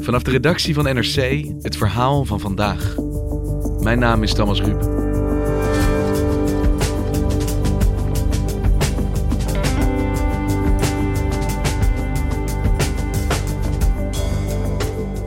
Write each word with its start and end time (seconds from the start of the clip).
Vanaf 0.00 0.22
de 0.22 0.30
redactie 0.30 0.74
van 0.74 0.84
NRC 0.84 1.44
het 1.62 1.76
verhaal 1.76 2.24
van 2.24 2.40
vandaag. 2.40 2.94
Mijn 3.80 3.98
naam 3.98 4.22
is 4.22 4.34
Thomas 4.34 4.60
Ruip. 4.60 4.98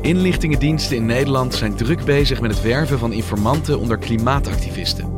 Inlichtingendiensten 0.01 0.95
in 0.95 1.05
Nederland 1.05 1.53
zijn 1.53 1.75
druk 1.75 2.03
bezig 2.05 2.41
met 2.41 2.51
het 2.51 2.61
werven 2.61 2.99
van 2.99 3.13
informanten 3.13 3.79
onder 3.79 3.97
klimaatactivisten. 3.97 5.13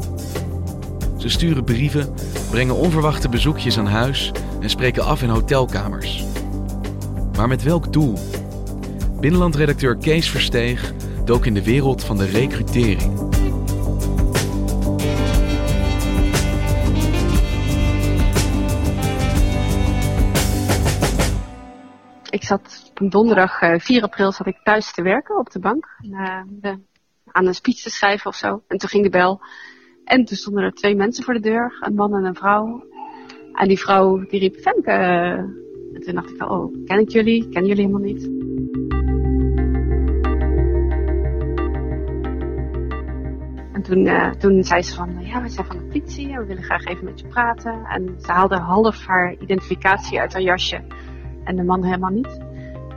Ze 1.17 1.29
sturen 1.29 1.63
brieven, 1.63 2.13
brengen 2.49 2.75
onverwachte 2.75 3.29
bezoekjes 3.29 3.77
aan 3.77 3.87
huis 3.87 4.31
en 4.59 4.69
spreken 4.69 5.03
af 5.03 5.21
in 5.21 5.29
hotelkamers. 5.29 6.23
Maar 7.37 7.47
met 7.47 7.63
welk 7.63 7.93
doel? 7.93 8.17
Binnenlandredacteur 9.19 9.97
Kees 9.97 10.29
Versteeg 10.29 10.93
dook 11.25 11.45
in 11.45 11.53
de 11.53 11.63
wereld 11.63 12.03
van 12.03 12.17
de 12.17 12.25
recrutering. 12.25 13.33
Ik 22.29 22.43
zat 22.43 22.89
op 22.89 23.01
een 23.01 23.09
donderdag 23.09 23.59
4 23.77 24.01
april 24.01 24.31
zat 24.31 24.47
ik 24.47 24.59
thuis 24.63 24.91
te 24.91 25.01
werken 25.01 25.37
op 25.37 25.51
de 25.51 25.59
bank. 25.59 25.87
aan 27.25 27.47
een 27.47 27.55
speech 27.55 27.81
te 27.81 27.89
schrijven 27.89 28.27
of 28.27 28.35
zo. 28.35 28.63
En 28.67 28.77
toen 28.77 28.89
ging 28.89 29.03
de 29.03 29.09
bel. 29.09 29.41
En 30.03 30.25
toen 30.25 30.37
stonden 30.37 30.63
er 30.63 30.73
twee 30.73 30.95
mensen 30.95 31.23
voor 31.23 31.33
de 31.33 31.39
deur. 31.39 31.77
Een 31.79 31.95
man 31.95 32.13
en 32.15 32.23
een 32.23 32.35
vrouw. 32.35 32.83
En 33.53 33.67
die 33.67 33.79
vrouw 33.79 34.17
die 34.17 34.39
riep 34.39 34.55
Femke. 34.55 34.91
En 35.93 36.01
toen 36.01 36.15
dacht 36.15 36.29
ik 36.29 36.49
oh, 36.49 36.85
ken 36.85 36.99
ik 36.99 37.09
jullie? 37.09 37.49
Ken 37.49 37.65
jullie 37.65 37.85
helemaal 37.85 38.13
niet. 38.13 38.29
Toen, 43.85 44.05
uh, 44.05 44.31
toen 44.31 44.63
zei 44.63 44.81
ze 44.81 44.95
van, 44.95 45.17
ja, 45.19 45.41
we 45.41 45.49
zijn 45.49 45.65
van 45.65 45.77
de 45.77 45.83
politie 45.83 46.33
en 46.33 46.39
we 46.39 46.45
willen 46.45 46.63
graag 46.63 46.85
even 46.85 47.05
met 47.05 47.19
je 47.19 47.27
praten. 47.27 47.85
En 47.85 48.15
ze 48.19 48.31
haalde 48.31 48.57
half 48.57 49.05
haar 49.05 49.35
identificatie 49.39 50.19
uit 50.19 50.33
haar 50.33 50.41
jasje 50.41 50.81
en 51.43 51.55
de 51.55 51.63
man 51.63 51.83
helemaal 51.83 52.09
niet. 52.09 52.43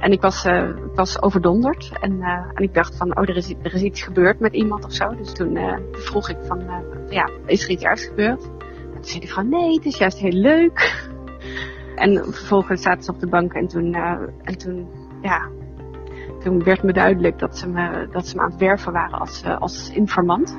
En 0.01 0.13
ik 0.13 0.21
was, 0.21 0.45
uh, 0.45 0.69
ik 0.69 0.95
was 0.95 1.23
overdonderd 1.23 1.93
en, 2.01 2.13
uh, 2.13 2.29
en 2.55 2.63
ik 2.63 2.75
dacht 2.75 2.97
van, 2.97 3.17
oh, 3.17 3.29
er 3.29 3.37
is, 3.37 3.55
er 3.63 3.75
is 3.75 3.83
iets 3.83 4.03
gebeurd 4.03 4.41
met 4.41 4.55
iemand 4.55 4.85
of 4.85 4.93
zo. 4.93 5.15
Dus 5.17 5.33
toen 5.33 5.59
vroeg 5.93 6.29
ik 6.29 6.37
van, 6.43 6.63
ja, 7.09 7.31
is 7.47 7.65
er 7.65 7.71
iets 7.71 7.85
ergs 7.85 8.07
gebeurd? 8.07 8.45
En 8.45 8.95
toen 8.95 9.05
zei 9.05 9.21
die 9.21 9.29
vrouw, 9.29 9.45
nee, 9.45 9.75
het 9.75 9.85
is 9.85 9.99
juist 9.99 10.19
heel 10.19 10.41
leuk. 10.41 10.77
En 11.95 12.25
vervolgens 12.25 12.83
zaten 12.83 13.03
ze 13.03 13.13
op 13.13 13.21
de 13.21 13.27
bank 13.27 13.53
en 13.53 13.67
toen, 13.67 13.95
en 14.43 14.59
toen, 14.59 14.89
ja, 15.23 15.49
toen 16.41 16.65
werd 16.65 16.83
me 16.83 16.93
duidelijk 16.93 17.39
dat 17.39 17.59
ze 17.59 17.69
me, 17.69 18.09
dat 18.11 18.27
ze 18.27 18.37
me 18.37 18.43
aan 18.43 18.51
het 18.51 18.61
werven 18.61 18.93
waren 18.93 19.19
als, 19.19 19.45
als 19.45 19.91
informant. 19.91 20.57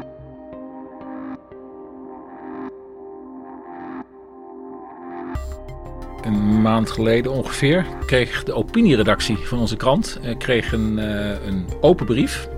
Een 6.21 6.61
maand 6.61 6.91
geleden 6.91 7.31
ongeveer 7.31 7.85
kreeg 8.05 8.43
de 8.43 8.53
opinieredactie 8.53 9.37
van 9.37 9.59
onze 9.59 9.75
krant 9.75 10.19
eh, 10.21 10.37
kreeg 10.37 10.71
een, 10.71 10.97
uh, 10.97 11.45
een 11.45 11.65
open 11.81 12.05
brief 12.05 12.49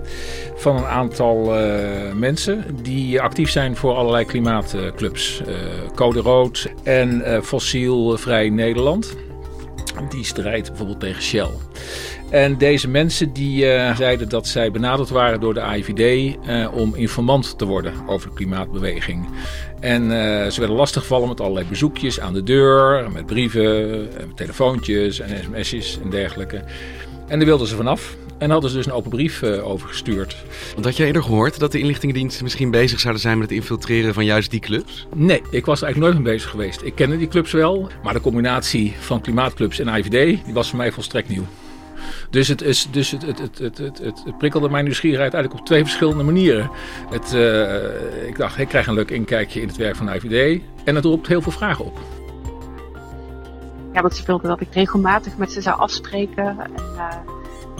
van 0.56 0.76
een 0.76 0.84
aantal 0.84 1.60
uh, 1.60 2.12
mensen 2.14 2.64
die 2.82 3.20
actief 3.20 3.50
zijn 3.50 3.76
voor 3.76 3.94
allerlei 3.94 4.24
klimaatclubs. 4.24 5.42
Code 5.94 6.20
Rood 6.20 6.72
en 6.82 7.42
Fossielvrij 7.44 8.48
Nederland. 8.48 9.16
Die 10.08 10.24
strijdt 10.24 10.68
bijvoorbeeld 10.68 11.00
tegen 11.00 11.22
Shell. 11.22 11.48
En 12.30 12.58
deze 12.58 12.88
mensen 12.88 13.32
die 13.32 13.60
zeiden 13.96 14.28
dat 14.28 14.46
zij 14.46 14.70
benaderd 14.70 15.08
waren 15.08 15.40
door 15.40 15.54
de 15.54 15.60
AIVD 15.60 16.36
om 16.72 16.94
informant 16.94 17.58
te 17.58 17.64
worden 17.64 17.92
over 18.06 18.28
de 18.28 18.34
klimaatbeweging. 18.34 19.28
En 19.82 20.02
uh, 20.02 20.10
ze 20.46 20.58
werden 20.58 20.76
lastiggevallen 20.76 21.28
met 21.28 21.40
allerlei 21.40 21.66
bezoekjes 21.66 22.20
aan 22.20 22.32
de 22.32 22.42
deur, 22.42 23.10
met 23.12 23.26
brieven, 23.26 24.00
met 24.00 24.36
telefoontjes 24.36 25.20
en 25.20 25.44
sms'jes 25.44 25.98
en 26.02 26.10
dergelijke. 26.10 26.62
En 27.26 27.38
daar 27.38 27.46
wilden 27.46 27.66
ze 27.66 27.76
vanaf. 27.76 28.16
En 28.38 28.50
hadden 28.50 28.70
ze 28.70 28.76
dus 28.76 28.86
een 28.86 28.92
open 28.92 29.10
brief 29.10 29.42
uh, 29.42 29.68
over 29.68 29.88
gestuurd. 29.88 30.36
Want 30.72 30.84
had 30.84 30.96
jij 30.96 31.06
eerder 31.06 31.22
gehoord 31.22 31.58
dat 31.58 31.72
de 31.72 31.78
inlichtingendiensten 31.78 32.42
misschien 32.44 32.70
bezig 32.70 33.00
zouden 33.00 33.22
zijn 33.22 33.38
met 33.38 33.48
het 33.48 33.58
infiltreren 33.58 34.14
van 34.14 34.24
juist 34.24 34.50
die 34.50 34.60
clubs? 34.60 35.06
Nee, 35.14 35.42
ik 35.50 35.64
was 35.66 35.78
er 35.80 35.84
eigenlijk 35.84 36.14
nooit 36.14 36.24
mee 36.24 36.34
bezig 36.34 36.50
geweest. 36.50 36.82
Ik 36.82 36.94
kende 36.94 37.18
die 37.18 37.28
clubs 37.28 37.52
wel, 37.52 37.88
maar 38.02 38.14
de 38.14 38.20
combinatie 38.20 38.94
van 39.00 39.20
klimaatclubs 39.20 39.78
en 39.78 39.88
IVD 39.88 40.44
die 40.44 40.54
was 40.54 40.68
voor 40.68 40.78
mij 40.78 40.92
volstrekt 40.92 41.28
nieuw. 41.28 41.46
Dus 42.30 42.48
het, 42.48 42.62
is, 42.62 42.88
dus 42.90 43.10
het, 43.10 43.22
het, 43.22 43.58
het, 43.58 43.78
het, 43.78 43.98
het, 43.98 44.38
prikkelde 44.38 44.68
mijn 44.68 44.84
nieuwsgierigheid 44.84 45.34
eigenlijk 45.34 45.62
op 45.62 45.68
twee 45.68 45.82
verschillende 45.82 46.22
manieren. 46.22 46.70
Het, 47.10 47.32
uh, 47.34 48.26
ik 48.28 48.36
dacht, 48.36 48.58
ik 48.58 48.68
krijg 48.68 48.86
een 48.86 48.94
leuk 48.94 49.10
inkijkje 49.10 49.60
in 49.60 49.68
het 49.68 49.76
werk 49.76 49.96
van 49.96 50.08
IVD. 50.08 50.60
En 50.84 50.94
het 50.94 51.04
roept 51.04 51.26
heel 51.26 51.42
veel 51.42 51.52
vragen 51.52 51.84
op. 51.84 51.98
Ja, 53.92 54.00
want 54.00 54.16
ze 54.16 54.22
wilden 54.26 54.48
dat 54.48 54.60
ik 54.60 54.74
regelmatig 54.74 55.36
met 55.36 55.52
ze 55.52 55.60
zou 55.60 55.78
afspreken. 55.78 56.46
En, 56.58 56.72
uh, 56.96 57.08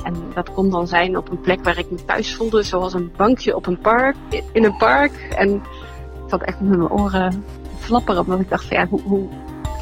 en 0.05 0.15
dat 0.35 0.53
kon 0.53 0.71
dan 0.71 0.89
zijn 0.89 1.17
op 1.17 1.31
een 1.31 1.41
plek 1.41 1.65
waar 1.65 1.79
ik 1.79 1.91
me 1.91 2.05
thuis 2.05 2.35
voelde. 2.35 2.63
Zoals 2.63 2.95
een 2.95 3.13
bankje 3.17 3.57
op 3.57 3.67
een 3.67 3.79
park, 3.79 4.17
in 4.53 4.65
een 4.65 4.77
park. 4.77 5.13
En 5.37 5.55
ik 5.55 6.29
zat 6.29 6.43
echt 6.43 6.61
met 6.61 6.79
mijn 6.79 6.91
oren 6.91 7.45
flapperen. 7.79 8.21
Omdat 8.21 8.41
ik 8.41 8.49
dacht 8.49 8.69
ja, 8.69 8.87
hoe... 8.87 9.01
hoe 9.03 9.29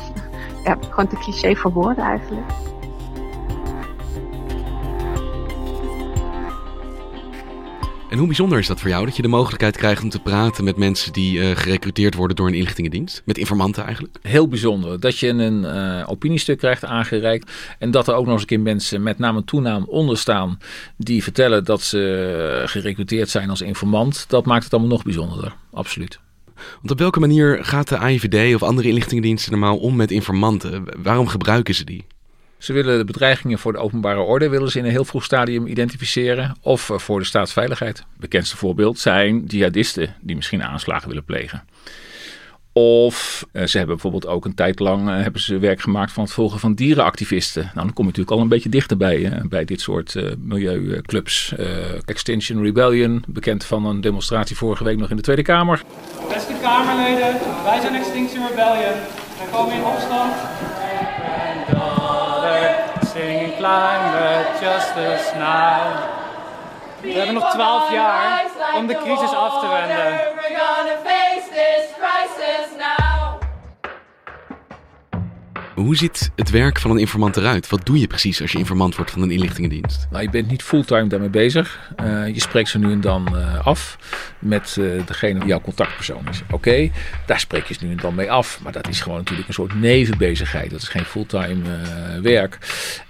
ja, 0.64 0.76
gewoon 0.80 1.08
te 1.08 1.16
cliché 1.16 1.54
voor 1.54 1.72
woorden 1.72 2.04
eigenlijk. 2.04 2.46
En 8.10 8.18
hoe 8.18 8.26
bijzonder 8.26 8.58
is 8.58 8.66
dat 8.66 8.80
voor 8.80 8.88
jou 8.88 9.04
dat 9.04 9.16
je 9.16 9.22
de 9.22 9.28
mogelijkheid 9.28 9.76
krijgt 9.76 10.02
om 10.02 10.08
te 10.08 10.20
praten 10.20 10.64
met 10.64 10.76
mensen 10.76 11.12
die 11.12 11.38
uh, 11.38 11.50
gerecruiteerd 11.56 12.14
worden 12.14 12.36
door 12.36 12.46
een 12.46 12.54
inlichtingendienst? 12.54 13.22
Met 13.24 13.38
informanten 13.38 13.84
eigenlijk? 13.84 14.16
Heel 14.22 14.48
bijzonder. 14.48 15.00
Dat 15.00 15.18
je 15.18 15.28
een 15.28 15.62
uh, 15.62 16.04
opiniestuk 16.10 16.58
krijgt 16.58 16.84
aangereikt 16.84 17.50
en 17.78 17.90
dat 17.90 18.08
er 18.08 18.14
ook 18.14 18.24
nog 18.24 18.32
eens 18.32 18.40
een 18.40 18.46
keer 18.46 18.60
mensen 18.60 19.02
met 19.02 19.18
naam 19.18 19.36
en 19.36 19.44
toenaam 19.44 19.84
onder 19.84 20.18
staan 20.18 20.58
die 20.96 21.22
vertellen 21.22 21.64
dat 21.64 21.82
ze 21.82 22.62
gerecruiteerd 22.66 23.28
zijn 23.28 23.50
als 23.50 23.60
informant. 23.60 24.24
Dat 24.28 24.46
maakt 24.46 24.64
het 24.64 24.72
allemaal 24.72 24.90
nog 24.90 25.02
bijzonderder. 25.02 25.54
Absoluut. 25.72 26.20
Want 26.54 26.90
op 26.90 26.98
welke 26.98 27.20
manier 27.20 27.64
gaat 27.64 27.88
de 27.88 27.98
AIVD 27.98 28.54
of 28.54 28.62
andere 28.62 28.88
inlichtingendiensten 28.88 29.52
normaal 29.52 29.76
om 29.76 29.96
met 29.96 30.10
informanten? 30.10 30.84
Waarom 31.02 31.26
gebruiken 31.26 31.74
ze 31.74 31.84
die? 31.84 32.06
Ze 32.60 32.72
willen 32.72 32.98
de 32.98 33.04
bedreigingen 33.04 33.58
voor 33.58 33.72
de 33.72 33.78
openbare 33.78 34.20
orde 34.20 34.48
willen 34.48 34.70
ze 34.70 34.78
in 34.78 34.84
een 34.84 34.90
heel 34.90 35.04
vroeg 35.04 35.24
stadium 35.24 35.66
identificeren. 35.66 36.56
Of 36.60 36.90
voor 36.94 37.18
de 37.18 37.24
staatsveiligheid. 37.24 38.04
Bekendste 38.16 38.56
voorbeeld 38.56 38.98
zijn 38.98 39.44
jihadisten 39.46 40.14
die 40.20 40.36
misschien 40.36 40.62
aanslagen 40.62 41.08
willen 41.08 41.24
plegen. 41.24 41.62
Of 42.72 43.46
uh, 43.52 43.66
ze 43.66 43.76
hebben 43.76 43.94
bijvoorbeeld 43.94 44.26
ook 44.26 44.44
een 44.44 44.54
tijd 44.54 44.78
lang 44.78 45.08
uh, 45.08 45.22
hebben 45.22 45.40
ze 45.40 45.58
werk 45.58 45.80
gemaakt 45.80 46.12
van 46.12 46.24
het 46.24 46.32
volgen 46.32 46.58
van 46.60 46.74
dierenactivisten. 46.74 47.62
Nou, 47.62 47.74
dan 47.74 47.92
kom 47.92 48.04
je 48.04 48.10
natuurlijk 48.10 48.36
al 48.36 48.42
een 48.42 48.48
beetje 48.48 48.68
dichterbij 48.68 49.42
bij 49.48 49.64
dit 49.64 49.80
soort 49.80 50.14
milieuclubs. 50.38 51.54
Extinction 52.04 52.62
Rebellion, 52.62 53.24
bekend 53.26 53.64
van 53.64 53.86
een 53.86 54.00
demonstratie 54.00 54.56
vorige 54.56 54.84
week 54.84 54.98
nog 54.98 55.10
in 55.10 55.16
de 55.16 55.22
Tweede 55.22 55.42
Kamer. 55.42 55.82
Beste 56.28 56.54
Kamerleden, 56.62 57.38
wij 57.64 57.80
zijn 57.80 57.94
Extinction 57.94 58.46
Rebellion. 58.48 58.98
Wij 59.38 59.48
komen 59.52 59.74
in 59.74 59.84
opstand 59.84 60.32
singing 63.20 63.56
climate 63.58 64.48
justice 64.60 65.28
now. 65.36 66.08
We 67.00 67.12
hebben 67.12 67.34
nog 67.34 67.50
12 67.52 67.92
jaar 67.92 68.44
om 68.76 68.86
de 68.86 68.94
crisis 68.94 69.34
af 69.34 69.60
te 69.60 69.68
wenden. 69.68 70.29
Hoe 75.80 75.96
ziet 75.96 76.30
het 76.36 76.50
werk 76.50 76.78
van 76.78 76.90
een 76.90 76.98
informant 76.98 77.36
eruit? 77.36 77.68
Wat 77.68 77.86
doe 77.86 77.98
je 77.98 78.06
precies 78.06 78.40
als 78.40 78.52
je 78.52 78.58
informant 78.58 78.96
wordt 78.96 79.10
van 79.10 79.22
een 79.22 79.30
inlichtingendienst? 79.30 80.06
Nou, 80.10 80.22
je 80.22 80.30
bent 80.30 80.48
niet 80.48 80.62
fulltime 80.62 81.06
daarmee 81.06 81.28
bezig. 81.28 81.92
Uh, 82.02 82.26
je 82.26 82.40
spreekt 82.40 82.68
ze 82.68 82.78
nu 82.78 82.92
en 82.92 83.00
dan 83.00 83.28
uh, 83.34 83.66
af 83.66 83.98
met 84.38 84.76
uh, 84.78 85.06
degene 85.06 85.38
die 85.38 85.48
jouw 85.48 85.60
contactpersoon 85.60 86.28
is. 86.28 86.42
Oké, 86.50 86.90
daar 87.26 87.40
spreek 87.40 87.64
je 87.64 87.74
ze 87.74 87.84
nu 87.84 87.90
en 87.90 87.96
dan 87.96 88.14
mee 88.14 88.30
af. 88.30 88.60
Maar 88.62 88.72
dat 88.72 88.88
is 88.88 89.00
gewoon 89.00 89.18
natuurlijk 89.18 89.48
een 89.48 89.54
soort 89.54 89.74
nevenbezigheid. 89.74 90.70
Dat 90.70 90.82
is 90.82 90.88
geen 90.88 91.04
fulltime 91.04 91.62
werk. 92.22 92.58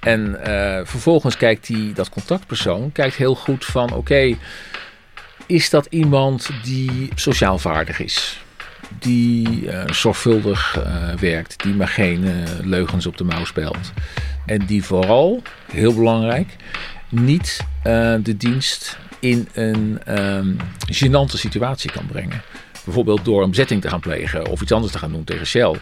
En 0.01 0.39
vervolgens 0.85 1.37
kijkt 1.37 1.67
die, 1.67 1.93
dat 1.93 2.09
contactpersoon 2.09 2.93
kijkt 2.93 3.15
heel 3.15 3.35
goed 3.35 3.65
van 3.65 3.93
oké, 3.93 4.37
is 5.47 5.71
dat 5.71 5.87
iemand 5.91 6.51
die 6.63 7.09
sociaal 7.15 7.59
vaardig 7.59 8.01
is? 8.01 8.41
Die 8.99 9.63
uh, 9.63 9.83
zorgvuldig 9.87 10.77
uh, 10.79 11.15
werkt, 11.15 11.63
die 11.63 11.75
maar 11.75 11.89
geen 11.89 12.25
uh, 12.25 12.33
leugens 12.63 13.07
op 13.07 13.17
de 13.17 13.25
mouw 13.25 13.45
speelt. 13.45 13.93
En 14.47 14.67
die 14.67 14.85
vooral, 14.85 15.43
heel 15.73 15.95
belangrijk, 15.95 16.57
niet 17.09 17.65
de 18.23 18.37
dienst 18.37 18.99
in 19.21 19.49
een 19.53 20.01
um, 20.09 20.57
gênante 20.93 21.37
situatie 21.37 21.91
kan 21.91 22.07
brengen. 22.07 22.43
Bijvoorbeeld 22.91 23.25
door 23.25 23.43
een 23.43 23.51
bezetting 23.51 23.81
te 23.81 23.89
gaan 23.89 24.01
plegen 24.01 24.47
of 24.47 24.63
iets 24.63 24.73
anders 24.73 24.93
te 24.93 24.99
gaan 24.99 25.13
doen 25.13 25.25
tegen 25.25 25.47
Shell. 25.47 25.75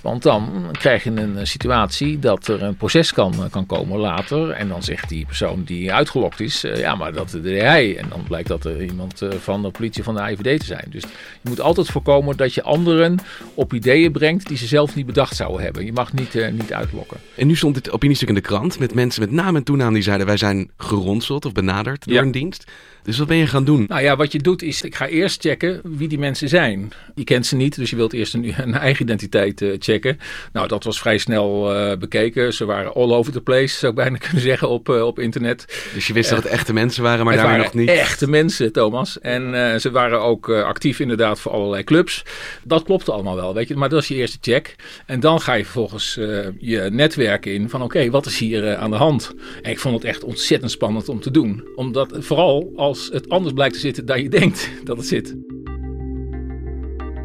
Want 0.00 0.22
dan 0.22 0.66
krijg 0.72 1.04
je 1.04 1.10
een 1.10 1.46
situatie 1.46 2.18
dat 2.18 2.48
er 2.48 2.62
een 2.62 2.76
proces 2.76 3.12
kan, 3.12 3.34
kan 3.50 3.66
komen 3.66 3.98
later. 3.98 4.50
En 4.50 4.68
dan 4.68 4.82
zegt 4.82 5.08
die 5.08 5.26
persoon 5.26 5.62
die 5.64 5.92
uitgelokt 5.92 6.40
is, 6.40 6.60
ja 6.60 6.94
maar 6.94 7.12
dat 7.12 7.38
deed 7.42 7.60
hij. 7.60 7.96
En 7.96 8.08
dan 8.08 8.22
blijkt 8.22 8.48
dat 8.48 8.64
er 8.64 8.84
iemand 8.84 9.22
van 9.40 9.62
de 9.62 9.70
politie 9.70 10.02
van 10.02 10.14
de 10.14 10.30
IVD 10.30 10.60
te 10.60 10.66
zijn. 10.66 10.86
Dus 10.90 11.02
je 11.42 11.48
moet 11.48 11.60
altijd 11.60 11.86
voorkomen 11.86 12.36
dat 12.36 12.54
je 12.54 12.62
anderen 12.62 13.18
op 13.54 13.74
ideeën 13.74 14.12
brengt 14.12 14.46
die 14.48 14.56
ze 14.56 14.66
zelf 14.66 14.94
niet 14.94 15.06
bedacht 15.06 15.36
zouden 15.36 15.62
hebben. 15.62 15.84
Je 15.84 15.92
mag 15.92 16.12
niet, 16.12 16.50
niet 16.52 16.72
uitlokken. 16.72 17.16
En 17.36 17.46
nu 17.46 17.56
stond 17.56 17.74
dit 17.74 17.90
opiniestuk 17.90 18.28
in 18.28 18.34
de 18.34 18.40
krant 18.40 18.78
met 18.78 18.94
mensen 18.94 19.20
met 19.20 19.30
naam 19.30 19.56
en 19.56 19.64
toenaam 19.64 19.92
die 19.92 20.02
zeiden 20.02 20.26
wij 20.26 20.36
zijn 20.36 20.70
geronseld 20.76 21.44
of 21.44 21.52
benaderd 21.52 22.08
door 22.08 22.18
een 22.18 22.32
dienst. 22.32 22.70
Dus 23.02 23.18
wat 23.18 23.26
ben 23.26 23.36
je 23.36 23.46
gaan 23.46 23.64
doen? 23.64 23.84
Nou 23.88 24.02
ja, 24.02 24.16
wat 24.16 24.32
je 24.32 24.38
doet 24.38 24.62
is, 24.62 24.82
ik 24.82 24.94
ga 24.94 25.06
eerst 25.06 25.40
checken 25.40 25.80
wie 25.82 26.08
die 26.08 26.18
mensen 26.18 26.48
zijn. 26.52 26.92
Je 27.14 27.24
kent 27.24 27.46
ze 27.46 27.56
niet, 27.56 27.76
dus 27.76 27.90
je 27.90 27.96
wilt 27.96 28.12
eerst 28.12 28.34
een, 28.34 28.54
een 28.56 28.74
eigen 28.74 29.02
identiteit 29.02 29.60
uh, 29.60 29.76
checken. 29.78 30.18
Nou, 30.52 30.68
dat 30.68 30.84
was 30.84 31.00
vrij 31.00 31.18
snel 31.18 31.74
uh, 31.74 31.96
bekeken. 31.96 32.52
Ze 32.52 32.64
waren 32.64 32.94
all 32.94 33.12
over 33.12 33.32
the 33.32 33.40
place, 33.40 33.78
zou 33.78 33.92
ik 33.92 33.98
bijna 33.98 34.16
kunnen 34.26 34.42
zeggen, 34.42 34.68
op, 34.68 34.88
uh, 34.88 35.06
op 35.06 35.18
internet. 35.18 35.90
Dus 35.94 36.06
je 36.06 36.12
wist 36.12 36.30
dat 36.30 36.42
het 36.42 36.52
echte 36.52 36.72
mensen 36.72 37.02
waren, 37.02 37.24
maar 37.24 37.36
daar 37.36 37.58
nog 37.58 37.74
niet? 37.74 37.88
echte 37.88 38.28
mensen, 38.28 38.72
Thomas. 38.72 39.20
En 39.20 39.80
ze 39.80 39.90
waren 39.90 40.20
ook 40.20 40.50
actief 40.50 41.00
inderdaad 41.00 41.40
voor 41.40 41.52
allerlei 41.52 41.84
clubs. 41.84 42.24
Dat 42.64 42.82
klopte 42.82 43.12
allemaal 43.12 43.36
wel, 43.36 43.54
weet 43.54 43.68
je. 43.68 43.76
Maar 43.76 43.88
dat 43.88 44.02
is 44.02 44.08
je 44.08 44.14
eerste 44.14 44.38
check. 44.40 44.76
En 45.06 45.20
dan 45.20 45.40
ga 45.40 45.54
je 45.54 45.64
vervolgens 45.64 46.14
je 46.58 46.88
netwerk 46.92 47.46
in 47.46 47.68
van 47.68 47.82
oké, 47.82 47.96
okay, 47.96 48.10
wat 48.10 48.26
is 48.26 48.38
hier 48.38 48.76
aan 48.76 48.90
de 48.90 48.96
hand? 48.96 49.34
En 49.62 49.70
ik 49.70 49.78
vond 49.78 49.94
het 49.94 50.04
echt 50.04 50.24
ontzettend 50.24 50.70
spannend 50.70 51.08
om 51.08 51.20
te 51.20 51.30
doen. 51.30 51.64
Omdat 51.74 52.16
vooral 52.18 52.72
als 52.76 53.08
het 53.12 53.28
anders 53.28 53.54
blijkt 53.54 53.74
te 53.74 53.80
zitten 53.80 54.06
dan 54.06 54.22
je 54.22 54.28
denkt 54.28 54.70
dat 54.84 54.96
het 54.96 55.06
zit. 55.06 55.34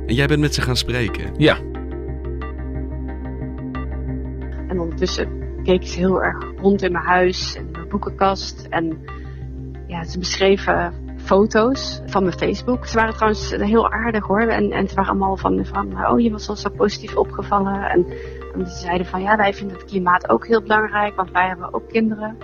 En 0.07 0.13
jij 0.13 0.27
bent 0.27 0.39
met 0.39 0.53
ze 0.53 0.61
gaan 0.61 0.75
spreken? 0.75 1.33
Ja. 1.37 1.57
En 4.67 4.79
ondertussen 4.79 5.27
keek 5.63 5.83
ze 5.83 5.97
heel 5.97 6.23
erg 6.23 6.37
rond 6.61 6.81
in 6.81 6.91
mijn 6.91 7.05
huis 7.05 7.55
en 7.55 7.71
mijn 7.71 7.87
boekenkast. 7.87 8.67
En 8.69 8.97
ja, 9.87 10.03
ze 10.03 10.19
beschreven 10.19 10.93
foto's 11.17 12.01
van 12.05 12.23
mijn 12.23 12.37
Facebook. 12.37 12.85
Ze 12.85 12.95
waren 12.95 13.13
trouwens 13.13 13.51
heel 13.51 13.91
aardig 13.91 14.25
hoor. 14.25 14.41
En, 14.41 14.71
en 14.71 14.87
ze 14.87 14.95
waren 14.95 15.09
allemaal 15.09 15.37
van, 15.37 15.65
van 15.65 16.07
oh 16.07 16.19
je 16.19 16.31
was 16.31 16.49
al 16.49 16.55
zo 16.55 16.69
positief 16.69 17.15
opgevallen. 17.15 17.83
En, 17.83 18.05
en 18.53 18.67
ze 18.67 18.77
zeiden 18.77 19.07
van 19.07 19.21
ja, 19.21 19.35
wij 19.35 19.53
vinden 19.53 19.77
het 19.77 19.85
klimaat 19.85 20.29
ook 20.29 20.47
heel 20.47 20.61
belangrijk, 20.61 21.15
want 21.15 21.31
wij 21.31 21.47
hebben 21.47 21.73
ook 21.73 21.89
kinderen. 21.89 22.37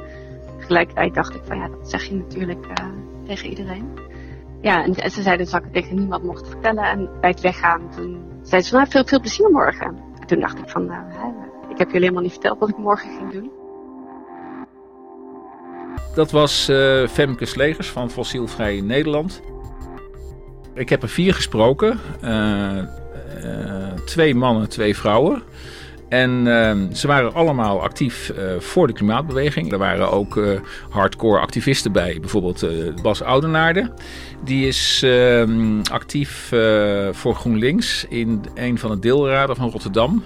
Tegelijkertijd 0.59 1.13
dacht 1.13 1.35
ik 1.35 1.41
van 1.43 1.57
ja, 1.57 1.67
dat 1.67 1.89
zeg 1.89 2.03
je 2.03 2.15
natuurlijk 2.15 2.65
uh, 2.65 2.87
tegen 3.25 3.49
iedereen. 3.49 4.12
Ja, 4.63 4.83
en, 4.83 5.11
ze 5.11 5.21
zeiden 5.21 5.45
dat 5.45 5.55
ik 5.55 5.63
het 5.63 5.73
tegen 5.73 5.95
niemand 5.95 6.23
mocht 6.23 6.47
vertellen. 6.47 6.83
En 6.83 7.09
bij 7.21 7.29
het 7.29 7.41
weggaan, 7.41 7.89
toen 7.95 8.21
zeiden 8.41 8.63
ze 8.63 8.69
van, 8.69 8.79
nou, 8.79 8.91
veel, 8.91 9.05
veel 9.05 9.19
plezier 9.19 9.49
morgen. 9.49 9.87
En 10.19 10.27
toen 10.27 10.39
dacht 10.39 10.57
ik 10.57 10.69
van, 10.69 10.89
hè, 10.89 11.27
ik 11.69 11.77
heb 11.77 11.87
jullie 11.87 12.01
helemaal 12.01 12.21
niet 12.21 12.31
verteld 12.31 12.59
wat 12.59 12.69
ik 12.69 12.77
morgen 12.77 13.09
ging 13.17 13.31
doen. 13.31 13.51
Dat 16.15 16.31
was 16.31 16.69
uh, 16.69 17.07
Femke 17.07 17.45
Slegers 17.45 17.89
van 17.89 18.09
Fossielvrij 18.09 18.81
Nederland. 18.81 19.41
Ik 20.73 20.89
heb 20.89 21.01
er 21.01 21.09
vier 21.09 21.33
gesproken. 21.33 21.99
Uh, 22.23 22.83
twee 24.05 24.35
mannen, 24.35 24.69
twee 24.69 24.97
vrouwen. 24.97 25.43
En 26.13 26.45
uh, 26.45 26.71
ze 26.95 27.07
waren 27.07 27.33
allemaal 27.33 27.81
actief 27.81 28.31
uh, 28.37 28.59
voor 28.59 28.87
de 28.87 28.93
klimaatbeweging. 28.93 29.71
Er 29.71 29.77
waren 29.77 30.11
ook 30.11 30.35
uh, 30.35 30.59
hardcore 30.89 31.39
activisten 31.39 31.91
bij, 31.91 32.17
bijvoorbeeld 32.19 32.65
Bas 33.01 33.21
Oudenaarde. 33.21 33.91
Die 34.43 34.67
is 34.67 35.01
ehm, 35.03 35.81
actief 35.91 36.51
voor 37.11 37.35
GroenLinks 37.35 38.05
in 38.09 38.45
een 38.55 38.77
van 38.77 38.91
de 38.91 38.99
deelraden 38.99 39.55
van 39.55 39.69
Rotterdam. 39.69 40.23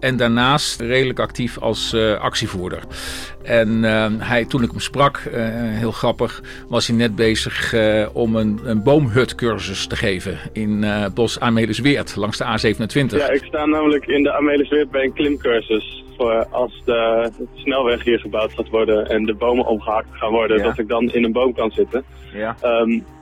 En 0.00 0.16
daarnaast 0.16 0.80
redelijk 0.80 1.18
actief 1.18 1.58
als 1.58 1.94
actievoerder. 2.20 2.82
En 3.42 3.84
ehm, 3.84 4.18
hij, 4.18 4.44
toen 4.44 4.62
ik 4.62 4.70
hem 4.70 4.80
sprak, 4.80 5.22
heel 5.78 5.92
grappig, 5.92 6.42
was 6.68 6.86
hij 6.86 6.96
net 6.96 7.16
bezig 7.16 7.74
om 8.12 8.36
een, 8.36 8.60
een 8.64 8.82
boomhutcursus 8.82 9.86
te 9.86 9.96
geven 9.96 10.38
in 10.52 10.84
Bos 11.14 11.40
Amelisweert 11.40 12.16
langs 12.16 12.38
de 12.38 12.44
A27. 12.44 13.16
Ja, 13.16 13.30
ik 13.30 13.44
sta 13.44 13.66
namelijk 13.66 14.06
in 14.06 14.22
de 14.22 14.32
Amelisweert 14.32 14.90
bij 14.90 15.04
een 15.04 15.12
klim 15.12 15.38
cursus 15.38 16.04
voor 16.16 16.46
als 16.50 16.82
de 16.84 17.30
snelweg 17.54 18.04
hier 18.04 18.18
gebouwd 18.18 18.52
gaat 18.52 18.68
worden 18.68 19.08
en 19.08 19.24
de 19.24 19.34
bomen 19.34 19.66
omgehakt 19.66 20.08
gaan 20.10 20.30
worden, 20.30 20.62
dat 20.62 20.78
ik 20.78 20.88
dan 20.88 21.12
in 21.12 21.24
een 21.24 21.32
boom 21.32 21.54
kan 21.54 21.70
zitten. 21.70 22.04
Ja. 22.32 22.56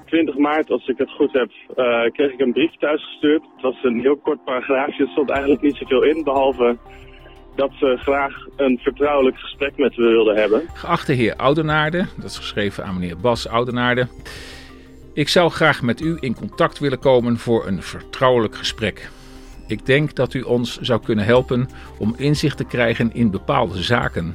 20 0.06 0.34
ehm, 0.34 0.42
maart, 0.42 0.70
als 0.70 0.88
ik 0.88 0.98
het 0.98 1.10
goed 1.10 1.32
heb, 1.32 1.50
kreeg 2.12 2.32
ik 2.32 2.40
een 2.40 2.52
brief 2.52 2.74
thuisgestuurd. 2.78 3.42
Het 3.54 3.62
was 3.62 3.82
een 3.82 4.00
heel 4.00 4.16
kort 4.16 4.44
paragraafje, 4.44 5.04
er 5.04 5.10
stond 5.10 5.30
eigenlijk 5.30 5.62
niet 5.62 5.76
zoveel 5.76 6.02
in, 6.02 6.24
behalve 6.24 6.76
dat 7.58 7.72
ze 7.78 7.96
graag 8.00 8.46
een 8.56 8.78
vertrouwelijk 8.82 9.38
gesprek 9.38 9.76
met 9.76 9.96
me 9.96 10.08
wilden 10.08 10.36
hebben. 10.36 10.62
Geachte 10.74 11.12
heer 11.12 11.36
Oudenaarde, 11.36 12.06
dat 12.16 12.30
is 12.30 12.36
geschreven 12.36 12.84
aan 12.84 12.94
meneer 12.98 13.16
Bas 13.16 13.48
Oudenaarde. 13.48 14.06
Ik 15.14 15.28
zou 15.28 15.50
graag 15.50 15.82
met 15.82 16.00
u 16.00 16.16
in 16.20 16.34
contact 16.34 16.78
willen 16.78 16.98
komen 16.98 17.36
voor 17.36 17.66
een 17.66 17.82
vertrouwelijk 17.82 18.54
gesprek. 18.54 19.10
Ik 19.66 19.86
denk 19.86 20.14
dat 20.14 20.34
u 20.34 20.42
ons 20.42 20.78
zou 20.80 21.00
kunnen 21.00 21.24
helpen 21.24 21.68
om 21.98 22.14
inzicht 22.18 22.56
te 22.56 22.66
krijgen 22.66 23.14
in 23.14 23.30
bepaalde 23.30 23.82
zaken. 23.82 24.34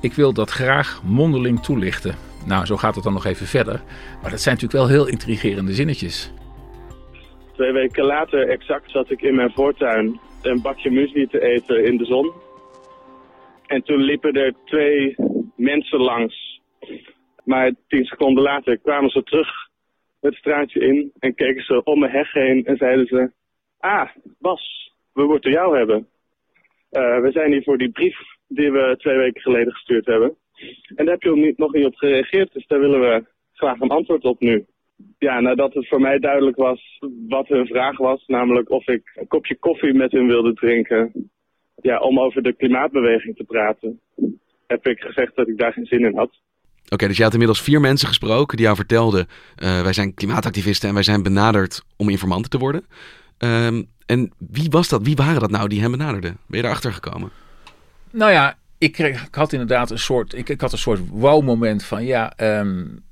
Ik 0.00 0.12
wil 0.12 0.32
dat 0.32 0.50
graag 0.50 1.00
mondeling 1.04 1.62
toelichten. 1.62 2.14
Nou, 2.44 2.66
zo 2.66 2.76
gaat 2.76 2.94
het 2.94 3.04
dan 3.04 3.12
nog 3.12 3.24
even 3.24 3.46
verder. 3.46 3.80
Maar 4.22 4.30
dat 4.30 4.40
zijn 4.40 4.54
natuurlijk 4.54 4.88
wel 4.88 4.98
heel 4.98 5.08
intrigerende 5.08 5.74
zinnetjes. 5.74 6.32
Twee 7.52 7.72
weken 7.72 8.04
later 8.04 8.48
exact 8.48 8.90
zat 8.90 9.10
ik 9.10 9.22
in 9.22 9.34
mijn 9.34 9.52
voortuin 9.54 10.20
een 10.42 10.62
bakje 10.62 10.90
muesli 10.90 11.26
te 11.26 11.40
eten 11.40 11.84
in 11.84 11.96
de 11.96 12.04
zon. 12.04 12.32
En 13.66 13.82
toen 13.82 14.00
liepen 14.00 14.32
er 14.32 14.54
twee 14.64 15.14
mensen 15.56 15.98
langs. 15.98 16.60
Maar 17.44 17.72
tien 17.88 18.04
seconden 18.04 18.42
later 18.42 18.78
kwamen 18.78 19.10
ze 19.10 19.22
terug 19.22 19.48
het 20.20 20.34
straatje 20.34 20.80
in 20.80 21.12
en 21.18 21.34
keken 21.34 21.64
ze 21.64 21.84
om 21.84 21.98
me 21.98 22.08
heg 22.08 22.32
heen 22.32 22.64
en 22.64 22.76
zeiden 22.76 23.06
ze... 23.06 23.30
Ah, 23.78 24.08
Bas, 24.38 24.92
we 25.12 25.26
moeten 25.26 25.50
jou 25.50 25.76
hebben. 25.76 26.08
Uh, 26.90 27.20
we 27.20 27.30
zijn 27.32 27.52
hier 27.52 27.62
voor 27.62 27.78
die 27.78 27.90
brief 27.90 28.18
die 28.48 28.72
we 28.72 28.94
twee 28.98 29.16
weken 29.16 29.40
geleden 29.40 29.72
gestuurd 29.72 30.06
hebben. 30.06 30.36
En 30.94 31.04
daar 31.04 31.14
heb 31.14 31.22
je 31.22 31.54
nog 31.56 31.72
niet 31.72 31.86
op 31.86 31.94
gereageerd, 31.94 32.52
dus 32.52 32.66
daar 32.66 32.80
willen 32.80 33.00
we 33.00 33.24
graag 33.52 33.80
een 33.80 33.88
antwoord 33.88 34.24
op 34.24 34.40
nu. 34.40 34.66
Ja, 35.18 35.40
nadat 35.40 35.74
het 35.74 35.88
voor 35.88 36.00
mij 36.00 36.18
duidelijk 36.18 36.56
was 36.56 37.00
wat 37.28 37.48
hun 37.48 37.66
vraag 37.66 37.96
was, 37.96 38.24
namelijk 38.26 38.70
of 38.70 38.88
ik 38.88 39.12
een 39.14 39.26
kopje 39.26 39.56
koffie 39.58 39.94
met 39.94 40.12
hun 40.12 40.26
wilde 40.26 40.54
drinken, 40.54 41.30
ja, 41.82 41.98
om 41.98 42.20
over 42.20 42.42
de 42.42 42.52
klimaatbeweging 42.52 43.36
te 43.36 43.44
praten, 43.44 44.00
heb 44.66 44.86
ik 44.86 45.00
gezegd 45.00 45.36
dat 45.36 45.48
ik 45.48 45.58
daar 45.58 45.72
geen 45.72 45.86
zin 45.86 46.04
in 46.04 46.16
had. 46.16 46.30
Oké, 46.88 47.06
dus 47.06 47.16
je 47.16 47.22
had 47.22 47.32
inmiddels 47.32 47.62
vier 47.62 47.80
mensen 47.80 48.08
gesproken 48.08 48.56
die 48.56 48.64
jou 48.64 48.76
vertelden: 48.76 49.26
uh, 49.62 49.82
wij 49.82 49.92
zijn 49.92 50.14
klimaatactivisten 50.14 50.88
en 50.88 50.94
wij 50.94 51.02
zijn 51.02 51.22
benaderd 51.22 51.82
om 51.96 52.08
informanten 52.08 52.50
te 52.50 52.58
worden. 52.58 52.84
Um, 53.38 53.86
en 54.06 54.32
wie 54.38 54.70
was 54.70 54.88
dat? 54.88 55.02
Wie 55.02 55.16
waren 55.16 55.40
dat 55.40 55.50
nou 55.50 55.68
die 55.68 55.80
hem 55.80 55.90
benaderden? 55.90 56.36
Ben 56.46 56.56
je 56.56 56.62
daarachter 56.62 56.92
gekomen? 56.92 57.30
Nou 58.10 58.32
ja, 58.32 58.58
ik, 58.78 58.92
kreeg, 58.92 59.26
ik 59.26 59.34
had 59.34 59.52
inderdaad 59.52 59.90
een 59.90 59.98
soort, 59.98 60.34
ik, 60.34 60.48
ik 60.48 60.60
had 60.60 60.72
een 60.72 60.78
soort 60.78 61.08
wow-moment 61.08 61.84
van 61.84 62.04
ja, 62.04 62.32
um, 62.60 63.04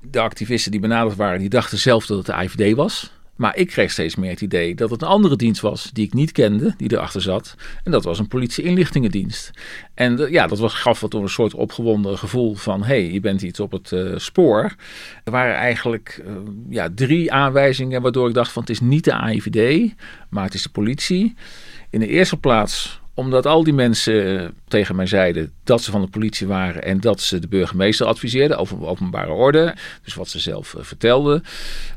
de 0.00 0.20
activisten 0.20 0.70
die 0.70 0.80
benaderd 0.80 1.16
waren, 1.16 1.38
die 1.38 1.48
dachten 1.48 1.78
zelf 1.78 2.06
dat 2.06 2.16
het 2.16 2.26
de 2.26 2.44
IVD 2.44 2.76
was. 2.76 3.12
Maar 3.40 3.56
ik 3.56 3.66
kreeg 3.66 3.90
steeds 3.90 4.16
meer 4.16 4.30
het 4.30 4.40
idee 4.40 4.74
dat 4.74 4.90
het 4.90 5.02
een 5.02 5.08
andere 5.08 5.36
dienst 5.36 5.60
was 5.60 5.90
die 5.92 6.06
ik 6.06 6.12
niet 6.12 6.32
kende, 6.32 6.74
die 6.76 6.92
erachter 6.92 7.22
zat. 7.22 7.54
En 7.84 7.90
dat 7.90 8.04
was 8.04 8.18
een 8.18 8.28
politie-inlichtingendienst. 8.28 9.50
En 9.94 10.30
ja, 10.30 10.46
dat 10.46 10.58
was, 10.58 10.74
gaf 10.74 11.00
wat 11.00 11.14
een 11.14 11.28
soort 11.28 11.54
opgewonden 11.54 12.18
gevoel 12.18 12.54
van: 12.54 12.80
hé, 12.80 12.86
hey, 12.86 13.12
je 13.12 13.20
bent 13.20 13.42
iets 13.42 13.60
op 13.60 13.72
het 13.72 13.90
uh, 13.90 14.12
spoor. 14.16 14.74
Er 15.24 15.32
waren 15.32 15.54
eigenlijk 15.54 16.22
uh, 16.26 16.32
ja, 16.68 16.88
drie 16.94 17.32
aanwijzingen 17.32 18.02
waardoor 18.02 18.28
ik 18.28 18.34
dacht: 18.34 18.52
van 18.52 18.62
het 18.62 18.70
is 18.70 18.80
niet 18.80 19.04
de 19.04 19.14
AIVD, 19.14 19.92
maar 20.30 20.44
het 20.44 20.54
is 20.54 20.62
de 20.62 20.70
politie. 20.70 21.34
In 21.90 22.00
de 22.00 22.08
eerste 22.08 22.36
plaats 22.36 23.00
omdat 23.20 23.46
al 23.46 23.64
die 23.64 23.72
mensen 23.72 24.40
eh, 24.40 24.48
tegen 24.68 24.96
mij 24.96 25.06
zeiden 25.06 25.52
dat 25.64 25.82
ze 25.82 25.90
van 25.90 26.00
de 26.00 26.06
politie 26.06 26.46
waren 26.46 26.82
en 26.82 27.00
dat 27.00 27.20
ze 27.20 27.38
de 27.38 27.48
burgemeester 27.48 28.06
adviseerden 28.06 28.58
over 28.58 28.86
openbare 28.86 29.32
orde. 29.32 29.74
Dus 30.04 30.14
wat 30.14 30.28
ze 30.28 30.38
zelf 30.38 30.74
uh, 30.74 30.82
vertelden. 30.82 31.44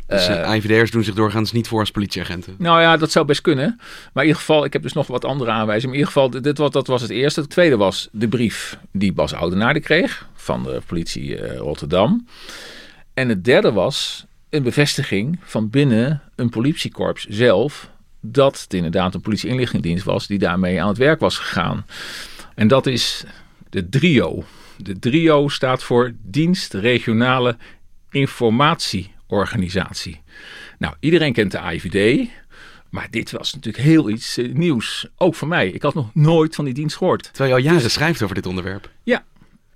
Dus 0.07 0.29
uh, 0.29 0.41
eh, 0.41 0.55
IVD'ers 0.55 0.91
doen 0.91 1.03
zich 1.03 1.13
doorgaans 1.13 1.51
niet 1.51 1.67
voor 1.67 1.79
als 1.79 1.91
politieagenten? 1.91 2.55
Nou 2.57 2.81
ja, 2.81 2.97
dat 2.97 3.11
zou 3.11 3.25
best 3.25 3.41
kunnen. 3.41 3.75
Maar 4.13 4.23
in 4.23 4.29
ieder 4.29 4.35
geval, 4.35 4.65
ik 4.65 4.73
heb 4.73 4.81
dus 4.81 4.93
nog 4.93 5.07
wat 5.07 5.25
andere 5.25 5.51
aanwijzingen. 5.51 5.95
in 5.95 5.99
ieder 5.99 6.13
geval, 6.13 6.41
dit, 6.41 6.57
wat, 6.57 6.73
dat 6.73 6.87
was 6.87 7.01
het 7.01 7.11
eerste. 7.11 7.41
Het 7.41 7.49
tweede 7.49 7.77
was 7.77 8.09
de 8.11 8.27
brief 8.27 8.77
die 8.91 9.13
Bas 9.13 9.33
Oudenaarde 9.33 9.79
kreeg 9.79 10.27
van 10.35 10.63
de 10.63 10.81
politie 10.85 11.55
Rotterdam. 11.57 12.27
En 13.13 13.29
het 13.29 13.45
derde 13.45 13.71
was 13.71 14.25
een 14.49 14.63
bevestiging 14.63 15.39
van 15.43 15.69
binnen 15.69 16.21
een 16.35 16.49
politiekorps 16.49 17.25
zelf 17.29 17.91
dat 18.25 18.61
het 18.61 18.73
inderdaad 18.73 19.13
een 19.13 19.21
politie-inlichtingendienst 19.21 20.05
was 20.05 20.27
die 20.27 20.39
daarmee 20.39 20.81
aan 20.81 20.87
het 20.87 20.97
werk 20.97 21.19
was 21.19 21.37
gegaan. 21.37 21.85
En 22.55 22.67
dat 22.67 22.85
is 22.85 23.23
de 23.69 23.89
DRIO. 23.89 24.43
De 24.77 24.99
DRIO 24.99 25.47
staat 25.47 25.83
voor 25.83 26.13
Dienst 26.21 26.73
Regionale 26.73 27.57
Informatie 28.11 29.11
organisatie. 29.27 30.21
Nou, 30.77 30.95
iedereen 30.99 31.33
kent 31.33 31.51
de 31.51 31.59
AIVD. 31.59 32.29
Maar 32.89 33.07
dit 33.09 33.31
was 33.31 33.53
natuurlijk 33.53 33.83
heel 33.83 34.09
iets 34.09 34.37
eh, 34.37 34.53
nieuws. 34.53 35.07
Ook 35.17 35.35
voor 35.35 35.47
mij. 35.47 35.69
Ik 35.69 35.81
had 35.81 35.93
nog 35.93 36.09
nooit 36.13 36.55
van 36.55 36.65
die 36.65 36.73
dienst 36.73 36.97
gehoord. 36.97 37.23
Terwijl 37.23 37.49
je 37.49 37.55
al 37.55 37.73
jaren 37.73 37.91
schrijft 37.91 38.21
over 38.23 38.35
dit 38.35 38.45
onderwerp. 38.45 38.89
Ja, 39.03 39.23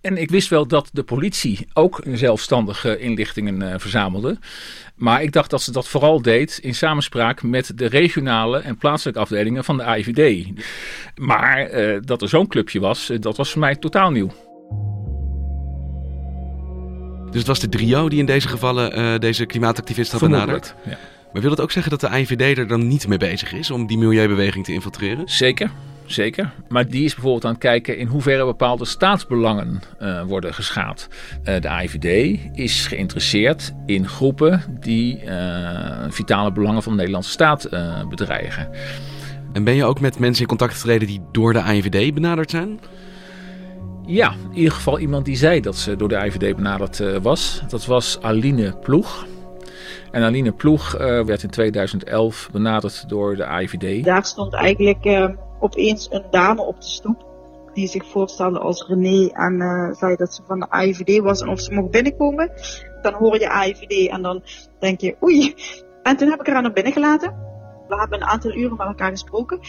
en 0.08 0.18
ik 0.18 0.30
wist 0.30 0.50
wel 0.50 0.68
dat 0.68 0.90
de 0.94 1.04
politie 1.04 1.68
ook 1.74 2.02
zelfstandige 2.14 3.00
inlichtingen 3.00 3.62
uh, 3.62 3.74
verzamelde. 3.78 4.38
Maar 4.96 5.24
ik 5.24 5.32
dacht 5.32 5.50
dat 5.50 5.62
ze 5.62 5.72
dat 5.72 5.88
vooral 5.88 6.22
deed 6.22 6.60
in 6.62 6.76
samenspraak 6.76 7.44
met 7.44 7.72
de 7.76 7.86
regionale 7.86 8.58
en 8.60 8.78
plaatselijke 8.78 9.20
afdelingen 9.20 9.64
van 9.64 9.78
de 9.78 9.84
AIVD. 9.84 10.48
Maar 11.16 11.72
uh, 11.72 11.98
dat 12.02 12.22
er 12.22 12.30
zo'n 12.30 12.48
clubje 12.48 12.80
was, 12.80 13.10
uh, 13.10 13.20
dat 13.20 13.38
was 13.38 13.52
voor 13.52 13.60
mij 13.60 13.76
totaal 13.76 14.12
nieuw. 14.12 14.32
Dus 17.26 17.40
het 17.40 17.48
was 17.48 17.60
de 17.60 17.70
trio 17.70 18.10
die 18.10 18.20
in 18.20 18.26
deze 18.26 18.48
gevallen 18.48 19.20
deze 19.20 19.46
klimaatactivist 19.46 20.12
had 20.12 20.22
benaderd? 20.22 20.76
Ja. 20.86 20.98
Maar 21.34 21.42
wil 21.42 21.50
dat 21.50 21.62
ook 21.62 21.72
zeggen 21.72 21.92
dat 21.92 22.02
de 22.02 22.10
AIVD 22.10 22.58
er 22.58 22.68
dan 22.68 22.88
niet 22.88 23.08
mee 23.08 23.18
bezig 23.18 23.54
is 23.54 23.72
om 23.72 23.88
die 23.88 23.98
milieubeweging 23.98 24.66
te 24.66 24.74
infiltreren? 24.74 25.28
Zeker. 25.28 25.72
Zeker. 26.08 26.54
Maar 26.68 26.88
die 26.88 27.04
is 27.04 27.14
bijvoorbeeld 27.14 27.46
aan 27.46 27.52
het 27.52 27.60
kijken 27.60 27.98
in 27.98 28.08
hoeverre 28.08 28.46
bepaalde 28.46 28.86
staatsbelangen 28.86 29.82
uh, 30.02 30.24
worden 30.24 30.54
geschaad. 30.54 31.08
Uh, 31.44 31.62
de 31.62 31.70
AIVD 31.70 32.40
is 32.54 32.88
geïnteresseerd 32.88 33.74
in 33.86 34.08
groepen 34.08 34.78
die 34.80 35.24
uh, 35.24 36.06
vitale 36.10 36.52
belangen 36.52 36.84
van 36.84 36.92
de 36.92 36.98
Nederlandse 36.98 37.32
staat 37.32 37.70
bedreigen. 38.10 38.70
En 39.54 39.64
ben 39.64 39.76
je 39.76 39.86
ook 39.86 40.00
met 40.00 40.20
mensen 40.20 40.42
in 40.42 40.48
contact 40.48 40.74
getreden 40.74 41.08
die 41.08 41.22
door 41.32 41.54
de 41.54 41.62
AIVD 41.62 42.14
benaderd 42.14 42.50
zijn? 42.50 42.80
Ja, 44.06 44.34
in 44.52 44.58
ieder 44.58 44.74
geval 44.74 45.00
iemand 45.00 45.26
die 45.26 45.36
zei 45.36 45.62
dat 45.62 45.76
ze 45.76 45.96
door 45.96 46.10
de 46.10 46.18
AIVD 46.18 46.56
benaderd 46.56 47.22
was. 47.22 47.62
Dat 47.68 47.86
was 47.86 48.18
Aline 48.22 48.78
Ploeg. 48.78 49.26
En 50.12 50.24
Aline 50.24 50.52
Ploeg 50.52 50.92
werd 50.98 51.44
in 51.44 51.50
2011 51.50 52.50
benaderd 52.52 53.10
door 53.10 53.36
de 53.36 53.46
AIVD. 53.46 54.04
Daar 54.04 54.26
stond 54.26 54.54
eigenlijk 54.54 55.04
opeens 55.60 56.08
een 56.12 56.26
dame 56.30 56.62
op 56.62 56.82
de 56.82 56.88
stoep. 56.88 57.26
Die 57.74 57.88
zich 57.88 58.06
voorstelde 58.06 58.60
als 58.60 58.88
René 58.88 59.28
en 59.28 59.54
uh, 59.54 59.94
zei 59.94 60.16
dat 60.16 60.34
ze 60.34 60.42
van 60.48 60.60
de 60.60 60.70
AIVD 60.70 61.20
was 61.20 61.42
en 61.42 61.50
of 61.50 61.60
ze 61.60 61.74
mocht 61.74 61.92
binnenkomen. 61.92 62.52
Dan 63.02 63.14
hoor 63.14 63.40
je 63.40 63.50
AIVD 63.50 64.10
en 64.10 64.22
dan 64.22 64.44
denk 64.80 65.02
je 65.02 65.16
oei. 65.24 65.56
En 66.04 66.18
toen 66.18 66.30
heb 66.30 66.40
ik 66.40 66.48
haar 66.48 66.62
naar 66.62 66.74
binnen 66.74 66.94
gelaten. 66.94 67.48
We 67.88 67.96
hebben 67.96 68.22
een 68.22 68.28
aantal 68.28 68.54
uren 68.54 68.78
met 68.78 68.88
elkaar 68.88 69.10
gesproken. 69.10 69.60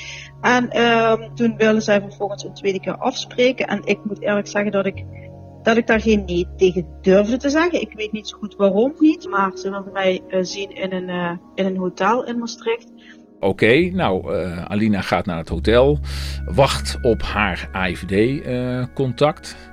En 0.40 0.70
uh, 0.76 1.12
toen 1.34 1.56
wilden 1.56 1.82
zij 1.82 2.00
vervolgens 2.00 2.44
een 2.44 2.54
tweede 2.54 2.80
keer 2.80 2.96
afspreken. 2.96 3.66
En 3.66 3.80
ik 3.84 4.04
moet 4.04 4.22
eerlijk 4.22 4.46
zeggen 4.46 4.72
dat 4.72 4.86
ik, 4.86 5.04
dat 5.62 5.76
ik 5.76 5.86
daar 5.86 6.00
geen 6.00 6.24
nee 6.24 6.48
tegen 6.56 6.86
durfde 7.00 7.36
te 7.36 7.50
zeggen. 7.50 7.80
Ik 7.80 7.92
weet 7.92 8.12
niet 8.12 8.28
zo 8.28 8.38
goed 8.38 8.56
waarom 8.56 8.94
niet. 8.98 9.28
Maar 9.28 9.56
ze 9.56 9.70
wilden 9.70 9.92
mij 9.92 10.22
uh, 10.28 10.38
zien 10.42 10.70
in 10.70 10.92
een, 10.92 11.08
uh, 11.08 11.32
in 11.54 11.66
een 11.66 11.76
hotel 11.76 12.24
in 12.24 12.38
Maastricht. 12.38 12.92
Oké, 13.40 13.90
nou, 13.90 14.34
uh, 14.34 14.64
Alina 14.64 15.00
gaat 15.00 15.26
naar 15.26 15.36
het 15.36 15.48
hotel, 15.48 15.98
wacht 16.46 16.98
op 17.02 17.22
haar 17.22 17.68
AIVD-contact. 17.72 19.56
Uh, 19.58 19.66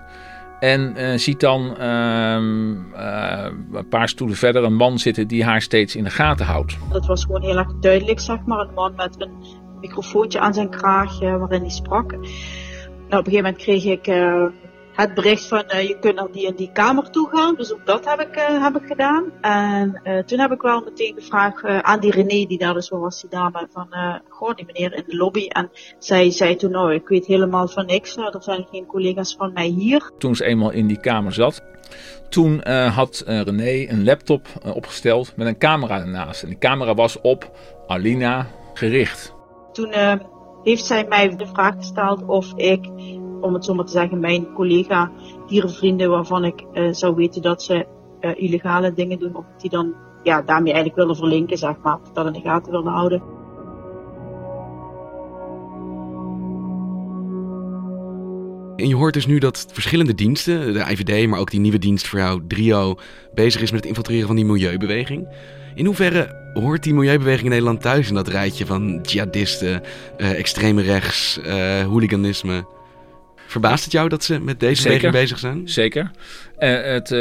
en 0.60 0.94
uh, 0.98 1.18
ziet 1.18 1.40
dan 1.40 1.78
ehm, 1.78 2.70
een 3.76 3.88
paar 3.90 4.10
stoelen 4.10 4.38
verder 4.38 4.64
een 4.64 4.76
man 4.76 5.00
zitten 5.00 5.28
die 5.28 5.44
haar 5.44 5.62
steeds 5.62 5.96
in 5.96 6.04
de 6.04 6.10
gaten 6.10 6.46
houdt. 6.46 6.78
Dat 6.92 7.06
was 7.06 7.24
gewoon 7.24 7.42
heel 7.42 7.58
erg 7.58 7.74
duidelijk, 7.80 8.20
zeg 8.20 8.46
maar. 8.46 8.60
Een 8.60 8.74
man 8.74 8.94
met 8.96 9.22
een 9.22 9.32
microfoontje 9.82 10.40
aan 10.40 10.54
zijn 10.54 10.70
kraag 10.70 11.20
waarin 11.20 11.62
hij 11.62 11.70
sprak. 11.70 12.12
Nou, 12.12 12.22
op 12.22 13.28
een 13.28 13.34
gegeven 13.34 13.44
moment 13.44 13.58
kreeg 13.58 13.86
ik 13.86 14.06
het 14.96 15.14
bericht 15.14 15.48
van 15.48 15.64
uh, 15.68 15.88
je 15.88 16.00
kunt 16.00 16.16
naar 16.16 16.32
die 16.32 16.48
en 16.48 16.56
die 16.56 16.72
kamer 16.72 17.10
toe 17.10 17.30
gaan. 17.32 17.56
Dus 17.56 17.74
ook 17.74 17.86
dat 17.86 18.06
heb 18.06 18.20
ik, 18.20 18.38
uh, 18.38 18.64
heb 18.64 18.76
ik 18.76 18.88
gedaan. 18.88 19.32
En 19.42 20.02
uh, 20.04 20.20
toen 20.20 20.40
heb 20.40 20.52
ik 20.52 20.62
wel 20.62 20.82
meteen 20.82 21.14
gevraagd 21.18 21.64
aan 21.64 22.00
die 22.00 22.12
René, 22.12 22.46
die 22.46 22.58
daar 22.58 22.74
dus 22.74 22.90
was, 22.90 23.22
die 23.22 23.30
dame, 23.30 23.68
van 23.72 23.88
goh, 24.30 24.56
die 24.56 24.66
meneer 24.66 24.94
in 24.94 25.04
de 25.08 25.16
lobby. 25.16 25.48
En 25.48 25.72
zij 26.00 26.32
zei 26.32 26.56
toen, 26.56 26.72
nou, 26.72 26.94
ik 26.94 27.08
weet 27.08 27.26
helemaal 27.26 27.68
van 27.68 27.86
niks. 27.86 28.18
er 28.18 28.36
zijn 28.40 28.68
geen 28.72 28.86
collega's 28.86 29.36
van 29.38 29.54
mij 29.54 29.68
hier. 29.68 30.12
Toen 30.18 30.36
ze 30.36 30.46
eenmaal 30.46 30.72
in 30.72 30.88
die 30.88 31.00
kamer 31.00 31.34
zat, 31.34 31.64
toen 32.30 32.68
had 32.68 33.24
René 33.26 33.90
een 33.90 34.04
laptop 34.04 34.48
opgesteld 34.74 35.36
met 35.36 35.48
een 35.48 35.58
camera 35.58 36.00
ernaast. 36.00 36.44
En 36.44 36.50
die 36.50 36.58
camera 36.58 36.94
was 36.94 37.22
op 37.22 37.52
Alina 37.88 38.48
gericht. 38.74 39.34
Toen 39.72 39.94
heeft 40.64 40.86
zij 40.86 41.06
mij 41.08 41.36
de 41.36 41.48
vraag 41.48 41.76
gesteld 41.76 42.26
of 42.26 42.54
ik 42.56 42.86
om 43.46 43.54
het 43.54 43.66
zo 43.66 43.74
maar 43.74 43.86
te 43.86 43.92
zeggen, 43.92 44.20
mijn 44.20 44.54
collega 44.54 45.12
dierenvrienden 45.48 46.10
waarvan 46.10 46.46
ik 46.46 46.64
uh, 46.74 46.94
zou 46.94 47.16
weten 47.16 47.42
dat 47.42 47.64
ze 47.64 47.86
uh, 48.22 48.32
illegale 48.36 48.94
dingen 48.94 49.20
doen, 49.20 49.36
of 49.36 49.46
die 49.58 49.70
dan 49.70 49.94
ja, 50.24 50.42
daarmee 50.42 50.74
eigenlijk 50.74 51.02
willen 51.02 51.16
verlinken, 51.16 51.58
zeg 51.58 51.76
maar, 51.84 51.98
dat 52.14 52.26
in 52.26 52.34
de 52.34 52.40
gaten 52.40 52.72
willen 52.72 52.92
houden. 52.92 53.24
En 58.76 58.88
je 58.88 58.96
hoort 58.96 59.14
dus 59.14 59.26
nu 59.26 59.38
dat 59.38 59.66
verschillende 59.72 60.16
diensten, 60.16 60.74
de 60.74 60.80
IVD, 60.80 61.28
maar 61.28 61.40
ook 61.40 61.52
die 61.52 61.60
nieuwe 61.60 61.78
dienst 61.78 62.08
voor 62.08 62.20
jou, 62.20 62.42
Drio, 62.48 62.96
bezig 63.34 63.62
is 63.62 63.72
met 63.72 63.80
het 63.80 63.90
infiltreren 63.90 64.28
van 64.28 64.36
die 64.36 64.46
milieubeweging. 64.46 65.28
In 65.76 65.86
hoeverre 65.86 66.52
hoort 66.54 66.84
die 66.84 66.94
milieubeweging 66.94 67.44
in 67.44 67.50
Nederland 67.50 67.82
thuis 67.82 68.10
in 68.10 68.16
dat 68.16 68.28
rijtje 68.28 68.66
van 68.66 69.00
jihadisten, 69.02 69.82
uh, 70.18 70.40
extreme 70.40 70.82
rechts, 70.82 71.40
uh, 71.46 71.82
hooliganisme? 71.82 72.66
Verbaast 73.48 73.84
het 73.84 73.94
jou 73.94 74.10
dat 74.10 74.24
ze 74.24 74.40
met 74.40 74.60
deze 74.60 74.82
Zeker. 74.82 74.98
beweging 74.98 75.22
bezig 75.22 75.40
zijn? 75.40 75.70
Zeker. 75.70 76.12
Uh, 76.60 76.82
het, 76.82 77.12
uh, 77.12 77.20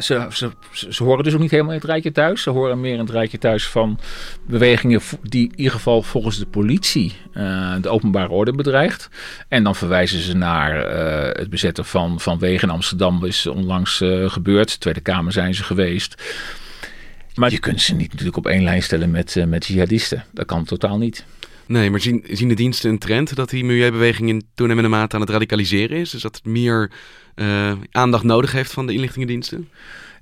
ze, 0.00 0.26
ze, 0.30 0.50
ze 0.90 1.04
horen 1.04 1.24
dus 1.24 1.34
ook 1.34 1.40
niet 1.40 1.50
helemaal 1.50 1.72
in 1.72 1.78
het 1.78 1.88
rijtje 1.88 2.12
thuis. 2.12 2.42
Ze 2.42 2.50
horen 2.50 2.80
meer 2.80 2.92
in 2.92 2.98
het 2.98 3.10
rijtje 3.10 3.38
thuis 3.38 3.68
van 3.68 3.98
bewegingen 4.46 5.00
die 5.22 5.44
in 5.46 5.56
ieder 5.56 5.72
geval 5.72 6.02
volgens 6.02 6.38
de 6.38 6.46
politie 6.46 7.16
uh, 7.34 7.74
de 7.80 7.88
openbare 7.88 8.28
orde 8.28 8.52
bedreigt. 8.52 9.08
En 9.48 9.64
dan 9.64 9.74
verwijzen 9.74 10.20
ze 10.20 10.36
naar 10.36 10.74
het 11.36 11.50
bezetten 11.50 11.84
van, 11.84 12.20
van 12.20 12.38
wegen 12.38 12.68
in 12.68 12.74
Amsterdam. 12.74 13.24
is 13.24 13.46
onlangs 13.46 14.02
gebeurd. 14.26 14.72
De 14.72 14.78
Tweede 14.78 15.00
Kamer 15.00 15.32
zijn 15.32 15.54
ze 15.54 15.62
geweest. 15.62 16.22
Maar 17.34 17.50
je 17.50 17.58
kunt 17.58 17.80
ze 17.80 17.94
niet 17.94 18.10
natuurlijk 18.10 18.36
op 18.36 18.46
één 18.46 18.62
lijn 18.62 18.82
stellen 18.82 19.10
met, 19.10 19.44
met 19.46 19.66
jihadisten. 19.66 20.24
Dat 20.32 20.46
kan 20.46 20.64
totaal 20.64 20.98
niet. 20.98 21.24
Nee, 21.70 21.90
maar 21.90 22.00
zien, 22.00 22.24
zien 22.30 22.48
de 22.48 22.54
diensten 22.54 22.90
een 22.90 22.98
trend 22.98 23.34
dat 23.34 23.50
die 23.50 23.64
milieubeweging 23.64 24.28
in 24.28 24.42
toenemende 24.54 24.88
mate 24.88 25.14
aan 25.14 25.20
het 25.20 25.30
radicaliseren 25.30 25.96
is? 25.96 26.10
Dus 26.10 26.22
dat 26.22 26.36
het 26.36 26.44
meer 26.44 26.90
uh, 27.36 27.72
aandacht 27.90 28.24
nodig 28.24 28.52
heeft 28.52 28.72
van 28.72 28.86
de 28.86 28.92
inlichtingendiensten? 28.92 29.68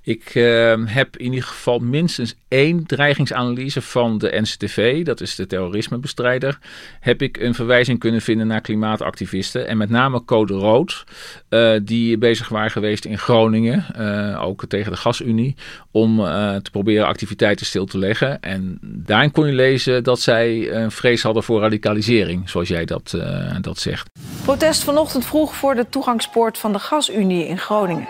Ik 0.08 0.34
uh, 0.34 0.74
heb 0.84 1.16
in 1.16 1.24
ieder 1.24 1.48
geval 1.48 1.78
minstens 1.78 2.34
één 2.48 2.86
dreigingsanalyse 2.86 3.82
van 3.82 4.18
de 4.18 4.40
NCTV, 4.40 5.04
dat 5.04 5.20
is 5.20 5.34
de 5.34 5.46
terrorismebestrijder, 5.46 6.58
heb 7.00 7.22
ik 7.22 7.36
een 7.36 7.54
verwijzing 7.54 7.98
kunnen 7.98 8.20
vinden 8.20 8.46
naar 8.46 8.60
klimaatactivisten. 8.60 9.66
En 9.66 9.76
met 9.76 9.90
name 9.90 10.24
Code 10.24 10.54
Rood, 10.54 11.04
uh, 11.50 11.72
die 11.82 12.18
bezig 12.18 12.48
waren 12.48 12.70
geweest 12.70 13.04
in 13.04 13.18
Groningen, 13.18 13.86
uh, 13.98 14.44
ook 14.44 14.64
tegen 14.66 14.92
de 14.92 14.98
Gasunie, 14.98 15.54
om 15.90 16.20
uh, 16.20 16.56
te 16.56 16.70
proberen 16.70 17.06
activiteiten 17.06 17.66
stil 17.66 17.86
te 17.86 17.98
leggen. 17.98 18.40
En 18.40 18.78
daarin 18.82 19.30
kon 19.30 19.46
je 19.46 19.52
lezen 19.52 20.04
dat 20.04 20.20
zij 20.20 20.72
een 20.72 20.90
vrees 20.90 21.22
hadden 21.22 21.42
voor 21.42 21.60
radicalisering, 21.60 22.50
zoals 22.50 22.68
jij 22.68 22.84
dat, 22.84 23.18
dat 23.60 23.78
zegt. 23.78 24.10
Protest 24.44 24.84
vanochtend 24.84 25.26
vroeg 25.26 25.54
voor 25.54 25.74
de 25.74 25.88
toegangspoort 25.88 26.58
van 26.58 26.72
de 26.72 26.78
Gasunie 26.78 27.46
in 27.46 27.58
Groningen. 27.58 28.08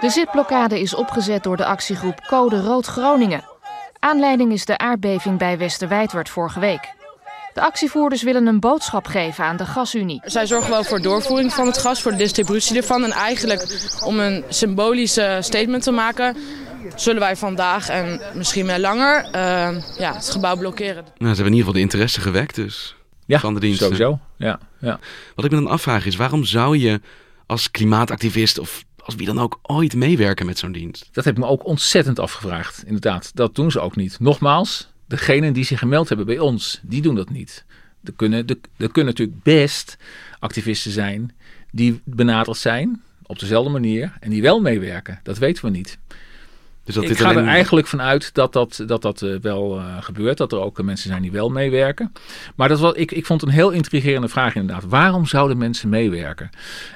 De 0.00 0.10
zitblokkade 0.10 0.80
is 0.80 0.94
opgezet 0.94 1.42
door 1.42 1.56
de 1.56 1.64
actiegroep 1.64 2.26
Code 2.26 2.60
Rood 2.60 2.86
Groningen. 2.86 3.44
Aanleiding 3.98 4.52
is 4.52 4.64
de 4.64 4.78
aardbeving 4.78 5.38
bij 5.38 5.58
Westerwijdwerd 5.58 6.28
vorige 6.28 6.60
week. 6.60 6.96
De 7.54 7.60
actievoerders 7.60 8.22
willen 8.22 8.46
een 8.46 8.60
boodschap 8.60 9.06
geven 9.06 9.44
aan 9.44 9.56
de 9.56 9.66
Gasunie. 9.66 10.20
Zij 10.24 10.46
zorgen 10.46 10.70
wel 10.70 10.84
voor 10.84 11.00
doorvoering 11.00 11.52
van 11.52 11.66
het 11.66 11.78
gas, 11.78 12.02
voor 12.02 12.10
de 12.10 12.16
distributie 12.16 12.76
ervan. 12.76 13.04
En 13.04 13.10
eigenlijk 13.10 13.90
om 14.04 14.18
een 14.18 14.44
symbolische 14.48 15.38
statement 15.40 15.82
te 15.82 15.90
maken, 15.90 16.36
zullen 16.94 17.20
wij 17.20 17.36
vandaag 17.36 17.88
en 17.88 18.20
misschien 18.34 18.66
wel 18.66 18.78
langer 18.78 19.24
uh, 19.24 19.30
ja, 19.98 20.14
het 20.14 20.30
gebouw 20.30 20.56
blokkeren. 20.56 21.04
Nou, 21.04 21.16
ze 21.18 21.26
hebben 21.26 21.36
in 21.36 21.44
ieder 21.44 21.58
geval 21.58 21.72
de 21.72 21.80
interesse 21.80 22.20
gewekt 22.20 22.54
dus. 22.54 22.96
Ja, 23.26 23.38
van 23.38 23.54
de 23.54 23.60
diensten. 23.60 23.86
sowieso. 23.86 24.18
Ja, 24.36 24.58
ja. 24.78 24.98
Wat 25.34 25.44
ik 25.44 25.50
me 25.50 25.56
dan 25.56 25.66
afvraag 25.66 26.06
is, 26.06 26.16
waarom 26.16 26.44
zou 26.44 26.78
je 26.78 27.00
als 27.48 27.70
klimaatactivist 27.70 28.58
of 28.58 28.84
als 28.96 29.14
wie 29.14 29.26
dan 29.26 29.38
ook 29.38 29.58
ooit 29.62 29.94
meewerken 29.94 30.46
met 30.46 30.58
zo'n 30.58 30.72
dienst? 30.72 31.08
Dat 31.12 31.24
heb 31.24 31.34
ik 31.34 31.40
me 31.40 31.48
ook 31.48 31.66
ontzettend 31.66 32.18
afgevraagd, 32.18 32.84
inderdaad. 32.84 33.30
Dat 33.34 33.54
doen 33.54 33.70
ze 33.70 33.80
ook 33.80 33.96
niet. 33.96 34.20
Nogmaals, 34.20 34.88
degenen 35.06 35.52
die 35.52 35.64
zich 35.64 35.78
gemeld 35.78 36.08
hebben 36.08 36.26
bij 36.26 36.38
ons, 36.38 36.80
die 36.82 37.02
doen 37.02 37.14
dat 37.14 37.30
niet. 37.30 37.64
Er 38.04 38.12
kunnen, 38.12 38.46
er, 38.46 38.56
er 38.76 38.92
kunnen 38.92 39.12
natuurlijk 39.12 39.42
best 39.42 39.96
activisten 40.38 40.90
zijn 40.90 41.34
die 41.70 42.00
benaderd 42.04 42.56
zijn 42.56 43.02
op 43.22 43.38
dezelfde 43.38 43.70
manier 43.70 44.16
en 44.20 44.30
die 44.30 44.42
wel 44.42 44.60
meewerken. 44.60 45.20
Dat 45.22 45.38
weten 45.38 45.64
we 45.64 45.70
niet. 45.70 45.98
Dus 46.88 46.96
dat 46.96 47.06
ik 47.06 47.10
dit 47.16 47.20
ga 47.20 47.30
alleen- 47.30 47.44
er 47.44 47.50
eigenlijk 47.50 47.86
vanuit 47.86 48.34
dat 48.34 48.52
dat, 48.52 48.82
dat, 48.86 49.02
dat 49.02 49.22
eh, 49.22 49.34
wel 49.40 49.78
eh, 49.78 49.96
gebeurt. 50.00 50.38
Dat 50.38 50.52
er 50.52 50.60
ook 50.60 50.78
eh, 50.78 50.84
mensen 50.84 51.10
zijn 51.10 51.22
die 51.22 51.32
wel 51.32 51.48
meewerken. 51.48 52.12
Maar 52.56 52.68
dat 52.68 52.80
was, 52.80 52.92
ik, 52.92 53.12
ik 53.12 53.26
vond 53.26 53.40
het 53.40 53.50
een 53.50 53.56
heel 53.56 53.70
intrigerende 53.70 54.28
vraag 54.28 54.54
inderdaad. 54.54 54.84
Waarom 54.84 55.26
zouden 55.26 55.58
mensen 55.58 55.88
meewerken? 55.88 56.50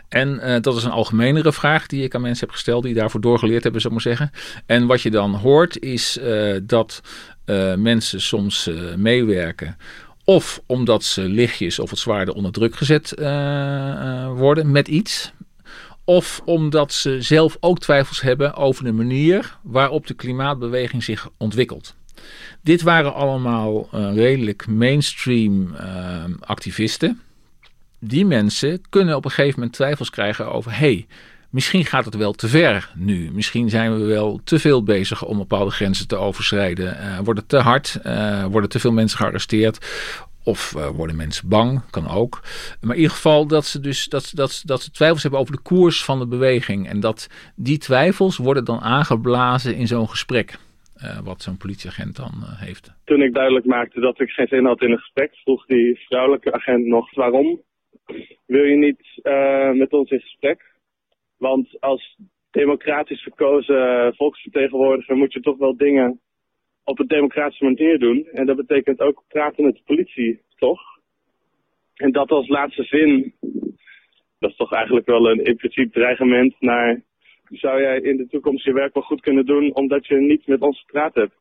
En 0.09 0.61
dat 0.63 0.77
is 0.77 0.85
een 0.85 0.91
algemenere 0.91 1.53
vraag 1.53 1.87
die 1.87 2.03
ik 2.03 2.15
aan 2.15 2.21
mensen 2.21 2.47
heb 2.47 2.55
gesteld. 2.55 2.83
Die 2.83 2.95
daarvoor 2.95 3.21
doorgeleerd 3.21 3.63
hebben, 3.63 3.81
zou 3.81 3.95
ik 3.95 4.05
maar 4.05 4.17
zeggen. 4.17 4.39
En 4.67 4.87
wat 4.87 5.03
je 5.03 5.11
dan 5.11 5.35
hoort 5.35 5.79
is 5.79 6.19
dat 6.63 7.01
mensen 7.77 8.21
soms 8.21 8.71
meewerken. 8.97 9.77
Of 10.25 10.61
omdat 10.67 11.05
ze 11.05 11.23
lichtjes 11.23 11.79
of 11.79 11.91
wat 11.91 11.99
zwaarder 11.99 12.35
onder 12.35 12.53
druk 12.53 12.77
gezet 12.77 13.15
worden 14.35 14.71
met 14.71 14.89
iets. 14.89 15.33
Of 16.05 16.43
omdat 16.45 16.93
ze 16.93 17.23
zelf 17.23 17.57
ook 17.61 17.79
twijfels 17.79 18.21
hebben 18.21 18.55
over 18.55 18.85
de 18.85 18.93
manier 18.93 19.59
waarop 19.63 20.07
de 20.07 20.15
klimaatbeweging 20.15 21.05
zich 21.05 21.29
ontwikkelt. 21.37 21.95
Dit 22.63 22.83
waren 22.83 23.15
allemaal 23.15 23.89
eh, 23.93 24.15
redelijk 24.15 24.67
mainstream 24.67 25.75
eh, 25.75 26.25
activisten. 26.41 27.21
Die 27.99 28.27
mensen 28.27 28.83
kunnen 28.89 29.17
op 29.17 29.25
een 29.25 29.31
gegeven 29.31 29.59
moment 29.59 29.77
twijfels 29.77 30.11
krijgen 30.11 30.53
over: 30.53 30.79
hey, 30.79 31.07
misschien 31.51 31.85
gaat 31.85 32.05
het 32.05 32.15
wel 32.15 32.33
te 32.33 32.49
ver 32.49 32.91
nu. 32.95 33.31
Misschien 33.33 33.71
zijn 33.71 33.99
we 33.99 34.05
wel 34.05 34.41
te 34.45 34.59
veel 34.59 34.83
bezig 34.83 35.25
om 35.25 35.39
bepaalde 35.39 35.71
grenzen 35.71 36.09
te 36.09 36.17
overschrijden. 36.17 36.99
Eh, 36.99 37.19
wordt 37.19 37.41
het 37.41 37.49
te 37.49 37.59
hard? 37.59 37.99
Worden 38.51 38.71
te 38.71 38.81
veel 38.81 38.93
mensen 38.93 39.19
gearresteerd? 39.19 39.87
Of 40.45 40.75
eh, 40.77 40.89
worden 40.89 41.17
mensen 41.17 41.49
bang, 41.49 41.91
kan 41.91 42.09
ook. 42.09 42.41
Maar 42.81 42.95
in 42.95 43.01
ieder 43.03 43.15
geval 43.17 43.47
dat 43.47 43.65
ze 43.65 43.81
dus 43.81 44.05
dat, 44.09 44.33
dat, 44.35 44.63
dat 44.65 44.83
ze 44.83 44.91
twijfels 44.91 45.23
hebben 45.23 45.41
over 45.41 45.57
de 45.57 45.63
koers 45.63 46.05
van 46.05 46.19
de 46.19 46.27
beweging. 46.27 46.89
En 46.89 47.01
dat 47.01 47.53
die 47.57 47.79
twijfels 47.79 48.37
worden 48.37 48.65
dan 48.65 48.81
aangeblazen 48.81 49.77
in 49.77 49.87
zo'n 49.87 50.09
gesprek. 50.09 50.59
eh, 50.95 51.19
wat 51.25 51.43
zo'n 51.43 51.57
politieagent 51.57 52.17
dan 52.17 52.33
eh, 52.43 52.61
heeft. 52.61 52.93
Toen 53.05 53.23
ik 53.23 53.35
duidelijk 53.35 53.67
maakte 53.67 54.01
dat 54.01 54.21
ik 54.21 54.31
geen 54.31 54.47
zin 54.49 54.65
had 54.65 54.83
in 54.83 54.91
een 54.91 54.99
gesprek, 54.99 55.35
vroeg 55.35 55.67
die 55.67 55.99
vrouwelijke 56.07 56.53
agent 56.53 56.87
nog 56.87 57.15
waarom 57.15 57.61
wil 58.47 58.63
je 58.65 58.77
niet 58.77 59.21
met 59.79 59.93
ons 59.93 60.11
in 60.11 60.21
gesprek? 60.21 60.73
Want 61.39 61.81
als 61.81 62.17
democratisch 62.51 63.23
verkozen 63.23 64.15
volksvertegenwoordiger 64.15 65.17
moet 65.17 65.33
je 65.33 65.41
toch 65.41 65.59
wel 65.59 65.77
dingen 65.77 66.21
op 66.85 66.99
een 66.99 67.07
democratische 67.07 67.65
manier 67.65 67.99
doen. 67.99 68.29
En 68.33 68.47
dat 68.47 68.57
betekent 68.57 69.01
ook 69.01 69.23
praten 69.29 69.65
met 69.65 69.75
de 69.75 69.83
politie, 69.85 70.41
toch? 70.57 70.81
En 71.95 72.13
dat 72.13 72.31
als 72.31 72.49
laatste 72.49 72.83
zin, 72.83 73.35
dat 74.39 74.51
is 74.51 74.57
toch 74.57 74.73
eigenlijk 74.73 75.07
wel 75.07 75.31
een 75.31 75.45
impliciet 75.45 75.93
dreigement 75.93 76.55
naar... 76.61 77.03
Zou 77.49 77.81
jij 77.81 78.01
in 78.01 78.17
de 78.17 78.27
toekomst 78.27 78.65
je 78.65 78.73
werk 78.73 78.95
wel 78.95 79.03
goed 79.03 79.21
kunnen 79.21 79.47
doen 79.47 79.75
omdat 79.75 80.07
je 80.07 80.17
niet 80.17 80.47
met 80.47 80.61
ons 80.61 80.81
gepraat 80.81 81.15
hebt? 81.15 81.35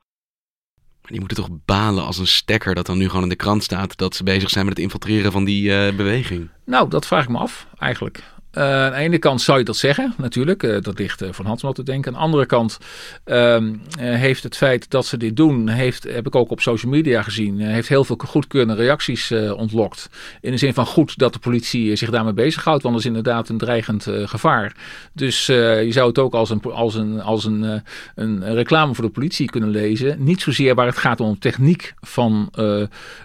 Die 1.02 1.20
moeten 1.20 1.38
toch 1.38 1.50
balen 1.66 2.04
als 2.04 2.18
een 2.18 2.26
stekker 2.26 2.76
dat 2.76 2.86
dan 2.86 2.98
nu 2.98 3.08
gewoon 3.08 3.24
in 3.24 3.30
de 3.30 3.36
krant 3.36 3.64
staat 3.64 3.98
dat 3.98 4.16
ze 4.16 4.24
bezig 4.24 4.50
zijn 4.50 4.66
met 4.66 4.74
het 4.74 4.84
infiltreren 4.84 5.32
van 5.32 5.46
die 5.46 5.72
eh, 5.72 5.96
beweging. 5.98 6.50
Nou, 6.66 6.90
dat 6.90 7.08
vraag 7.08 7.24
ik 7.24 7.30
me 7.30 7.38
af 7.38 7.68
eigenlijk. 7.80 8.24
Eh, 8.52 8.84
aan 8.86 8.92
de 8.92 8.98
ene 8.98 9.18
kant 9.18 9.42
zou 9.42 9.58
je 9.58 9.64
dat 9.64 9.78
zeggen, 9.78 10.14
natuurlijk. 10.18 10.64
eh, 10.64 10.82
dat 10.82 11.00
ligt 11.00 11.22
eh, 11.22 11.30
van 11.32 11.58
dat 11.62 11.76
te 11.76 11.84
denken. 11.84 12.12
Aan 12.12 12.18
de 12.18 12.26
andere 12.26 12.46
kant 12.46 12.78
ehm, 13.24 13.74
eh, 14.00 14.16
heeft 14.16 14.44
het 14.44 14.58
feit 14.58 14.90
dat 14.90 15.06
ze 15.06 15.18
dit 15.18 15.36
doen, 15.36 15.68
heeft, 15.68 16.04
heb 16.04 16.28
ik 16.28 16.36
ook 16.36 16.52
op 16.52 16.62
social 16.62 16.92
media 16.92 17.22
gezien, 17.22 17.60
heeft 17.60 17.88
heel 17.88 18.04
veel 18.04 18.16
goedkeurende 18.26 18.84
reacties 18.84 19.32
ontlokt. 19.56 20.10
In 20.42 20.52
de 20.52 20.58
zin 20.58 20.74
van 20.74 20.86
goed 20.86 21.18
dat 21.18 21.34
de 21.34 21.40
politie 21.40 21.96
zich 21.96 22.10
daarmee 22.10 22.34
bezighoudt, 22.34 22.84
want 22.84 22.96
dat 22.96 23.04
is 23.04 23.10
inderdaad 23.10 23.50
een 23.50 23.58
dreigend 23.58 24.08
gevaar. 24.26 24.76
Dus 25.14 25.46
je 25.46 25.88
zou 25.90 26.08
het 26.08 26.20
ook 26.20 26.34
als 26.34 26.50
een, 26.50 26.62
als, 26.62 26.96
een, 26.96 27.22
als 27.22 27.46
een, 27.46 27.84
een 28.16 28.54
reclame 28.54 28.96
voor 28.96 29.04
de 29.04 29.12
politie 29.12 29.50
kunnen 29.50 29.70
lezen. 29.70 30.24
Niet 30.24 30.42
zozeer 30.42 30.76
waar 30.76 30.86
het 30.86 30.98
gaat 30.98 31.20
om 31.20 31.40
techniek 31.40 31.94
van 32.00 32.50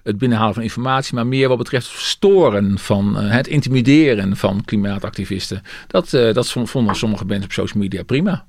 het 0.02 0.18
binnenhalen 0.18 0.54
van 0.54 0.62
informatie, 0.62 1.14
maar 1.14 1.26
meer 1.26 1.48
wat 1.48 1.58
betreft 1.58 1.86
storen 1.86 2.78
van 2.78 3.16
het 3.16 3.46
intimideren 3.46 4.36
van 4.36 4.64
klimaatactivisten. 5.24 5.62
Dat, 5.86 6.12
eh, 6.12 6.34
dat 6.34 6.50
vonden 6.50 6.94
sommige 6.94 7.24
mensen 7.24 7.44
op 7.44 7.52
social 7.52 7.82
media 7.82 8.02
prima. 8.02 8.44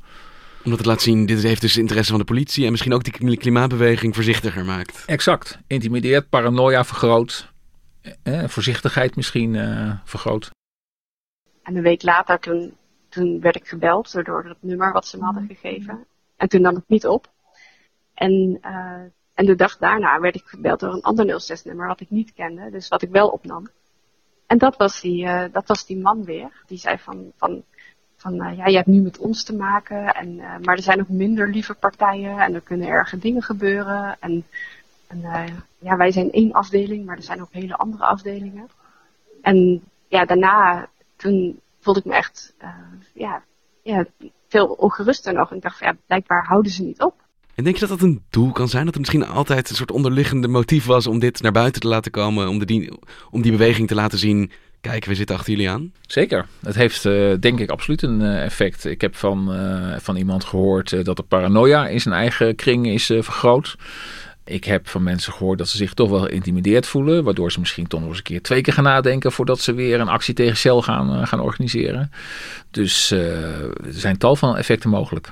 Omdat 0.63 0.79
het 0.79 0.87
laat 0.87 1.01
zien, 1.01 1.25
dit 1.25 1.43
heeft 1.43 1.61
dus 1.61 1.77
interesse 1.77 2.09
van 2.11 2.19
de 2.19 2.25
politie 2.25 2.65
en 2.65 2.71
misschien 2.71 2.93
ook 2.93 3.03
die 3.03 3.13
kli- 3.13 3.37
klimaatbeweging 3.37 4.15
voorzichtiger 4.15 4.65
maakt. 4.65 5.03
Exact. 5.05 5.59
Intimideert, 5.67 6.29
paranoia 6.29 6.85
vergroot, 6.85 7.51
eh, 8.23 8.47
voorzichtigheid 8.47 9.15
misschien 9.15 9.55
eh, 9.55 9.91
vergroot. 10.03 10.49
En 11.63 11.75
een 11.75 11.83
week 11.83 12.03
later, 12.03 12.39
toen, 12.39 12.73
toen 13.09 13.39
werd 13.39 13.55
ik 13.55 13.67
gebeld 13.67 14.11
door- 14.11 14.23
door 14.23 14.45
het 14.45 14.57
nummer 14.59 14.91
wat 14.91 15.07
ze 15.07 15.17
me 15.17 15.23
hadden 15.23 15.45
gegeven. 15.47 16.05
En 16.37 16.49
toen 16.49 16.61
nam 16.61 16.77
ik 16.77 16.83
niet 16.87 17.07
op. 17.07 17.31
En, 18.13 18.57
eh, 18.61 18.71
en 19.33 19.45
de 19.45 19.55
dag 19.55 19.77
daarna 19.77 20.19
werd 20.19 20.35
ik 20.35 20.43
gebeld 20.45 20.79
door 20.79 20.93
een 20.93 21.01
ander 21.01 21.25
06-nummer 21.41 21.87
wat 21.87 22.01
ik 22.01 22.09
niet 22.09 22.33
kende, 22.33 22.69
dus 22.71 22.87
wat 22.87 23.01
ik 23.01 23.09
wel 23.09 23.27
opnam. 23.27 23.69
En 24.47 24.57
dat 24.57 24.77
was 24.77 25.01
die, 25.01 25.25
eh, 25.25 25.51
dat 25.51 25.67
was 25.67 25.85
die 25.85 25.97
man 25.97 26.23
weer. 26.23 26.63
Die 26.67 26.77
zei 26.77 26.97
van, 26.97 27.31
van, 27.35 27.63
van 28.15 28.41
eh, 28.41 28.57
ja, 28.57 28.65
je 28.65 28.75
hebt 28.75 28.87
nu 28.87 29.01
met 29.01 29.17
ons 29.17 29.43
te 29.43 29.55
maken, 29.55 30.13
en, 30.13 30.39
eh, 30.39 30.57
maar 30.61 30.75
er 30.75 30.83
zijn 30.83 30.97
nog 30.97 31.09
minder 31.09 31.49
lieve 31.49 31.73
partijen 31.73 32.39
en 32.39 32.53
er 32.53 32.61
kunnen 32.61 32.87
erge 32.87 33.17
dingen 33.17 33.41
gebeuren. 33.41 34.17
En, 34.19 34.45
en 35.07 35.21
ja, 35.79 35.97
wij 35.97 36.11
zijn 36.11 36.31
één 36.31 36.51
afdeling, 36.51 37.05
maar 37.05 37.17
er 37.17 37.23
zijn 37.23 37.41
ook 37.41 37.51
hele 37.51 37.75
andere 37.75 38.03
afdelingen. 38.03 38.69
En 39.41 39.83
ja, 40.07 40.25
daarna, 40.25 40.89
toen 41.15 41.59
voelde 41.79 41.99
ik 41.99 42.05
me 42.05 42.15
echt 42.15 42.55
ja, 43.13 43.43
ja, 43.81 44.05
veel 44.47 44.65
ongeruster 44.67 45.33
nog. 45.33 45.49
En 45.49 45.55
ik 45.55 45.61
dacht 45.61 45.79
ja, 45.79 45.95
blijkbaar 46.05 46.45
houden 46.45 46.71
ze 46.71 46.83
niet 46.83 47.01
op. 47.01 47.26
En 47.57 47.63
denk 47.63 47.75
je 47.75 47.87
dat 47.87 47.99
dat 47.99 48.07
een 48.07 48.21
doel 48.29 48.51
kan 48.51 48.69
zijn? 48.69 48.85
Dat 48.85 48.93
er 48.93 48.99
misschien 48.99 49.27
altijd 49.27 49.69
een 49.69 49.75
soort 49.75 49.91
onderliggende 49.91 50.47
motief 50.47 50.85
was 50.85 51.07
om 51.07 51.19
dit 51.19 51.41
naar 51.41 51.51
buiten 51.51 51.81
te 51.81 51.87
laten 51.87 52.11
komen, 52.11 52.47
om, 52.47 52.59
de 52.59 52.65
die, 52.65 52.91
om 53.31 53.41
die 53.41 53.51
beweging 53.51 53.87
te 53.87 53.95
laten 53.95 54.17
zien, 54.17 54.51
kijk, 54.81 55.05
we 55.05 55.15
zitten 55.15 55.35
achter 55.35 55.51
jullie 55.51 55.69
aan? 55.69 55.91
Zeker. 56.01 56.45
Het 56.59 56.75
heeft 56.75 57.05
eh, 57.05 57.33
denk 57.39 57.59
ik 57.59 57.69
absoluut 57.69 58.01
een 58.01 58.21
eh, 58.21 58.43
effect. 58.43 58.85
Ik 58.85 59.01
heb 59.01 59.15
van, 59.15 59.53
eh, 59.53 59.99
van 59.99 60.15
iemand 60.15 60.43
gehoord 60.43 60.93
eh, 60.93 61.03
dat 61.03 61.15
de 61.15 61.23
paranoia 61.23 61.87
in 61.87 62.01
zijn 62.01 62.15
eigen 62.15 62.55
kring 62.55 62.87
is 62.87 63.05
vergroot. 63.05 63.75
Ik 64.43 64.63
heb 64.63 64.87
van 64.87 65.03
mensen 65.03 65.33
gehoord 65.33 65.57
dat 65.57 65.67
ze 65.67 65.77
zich 65.77 65.93
toch 65.93 66.09
wel 66.09 66.21
geïntimideerd 66.21 66.85
voelen. 66.85 67.23
Waardoor 67.23 67.51
ze 67.51 67.59
misschien 67.59 67.87
toch 67.87 67.99
nog 67.99 68.09
eens 68.09 68.17
een 68.17 68.23
keer 68.23 68.41
twee 68.41 68.61
keer 68.61 68.73
gaan 68.73 68.83
nadenken 68.83 69.31
voordat 69.31 69.59
ze 69.59 69.73
weer 69.73 69.99
een 69.99 70.07
actie 70.07 70.33
tegen 70.33 70.57
Shell 70.57 70.81
gaan, 70.81 71.27
gaan 71.27 71.39
organiseren. 71.39 72.11
Dus 72.71 73.11
er 73.11 73.73
zijn 73.89 74.17
tal 74.17 74.35
van 74.35 74.57
effecten 74.57 74.89
mogelijk. 74.89 75.31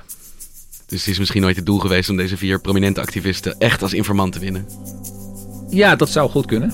Dus 0.86 1.00
het 1.00 1.08
is 1.08 1.18
misschien 1.18 1.42
nooit 1.42 1.56
het 1.56 1.66
doel 1.66 1.78
geweest 1.78 2.10
om 2.10 2.16
deze 2.16 2.36
vier 2.36 2.60
prominente 2.60 3.00
activisten 3.00 3.58
echt 3.58 3.82
als 3.82 3.92
informant 3.92 4.32
te 4.32 4.38
winnen. 4.38 4.68
Ja, 5.68 5.96
dat 5.96 6.10
zou 6.10 6.30
goed 6.30 6.46
kunnen. 6.46 6.72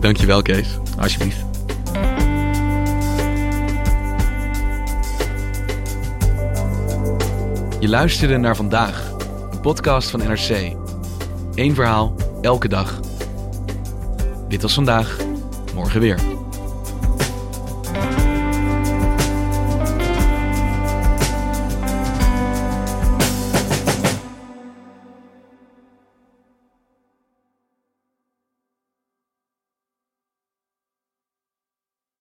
Dankjewel, 0.00 0.42
Kees. 0.42 0.68
Alsjeblieft. 0.98 1.44
Je 7.80 7.88
luisterde 7.88 8.36
naar 8.36 8.56
vandaag, 8.56 9.12
een 9.52 9.60
podcast 9.60 10.10
van 10.10 10.20
NRC. 10.20 10.76
Eén 11.54 11.74
verhaal, 11.74 12.14
elke 12.40 12.68
dag. 12.68 13.00
Dit 14.48 14.62
was 14.62 14.74
vandaag, 14.74 15.16
morgen 15.74 16.00
weer. 16.00 16.31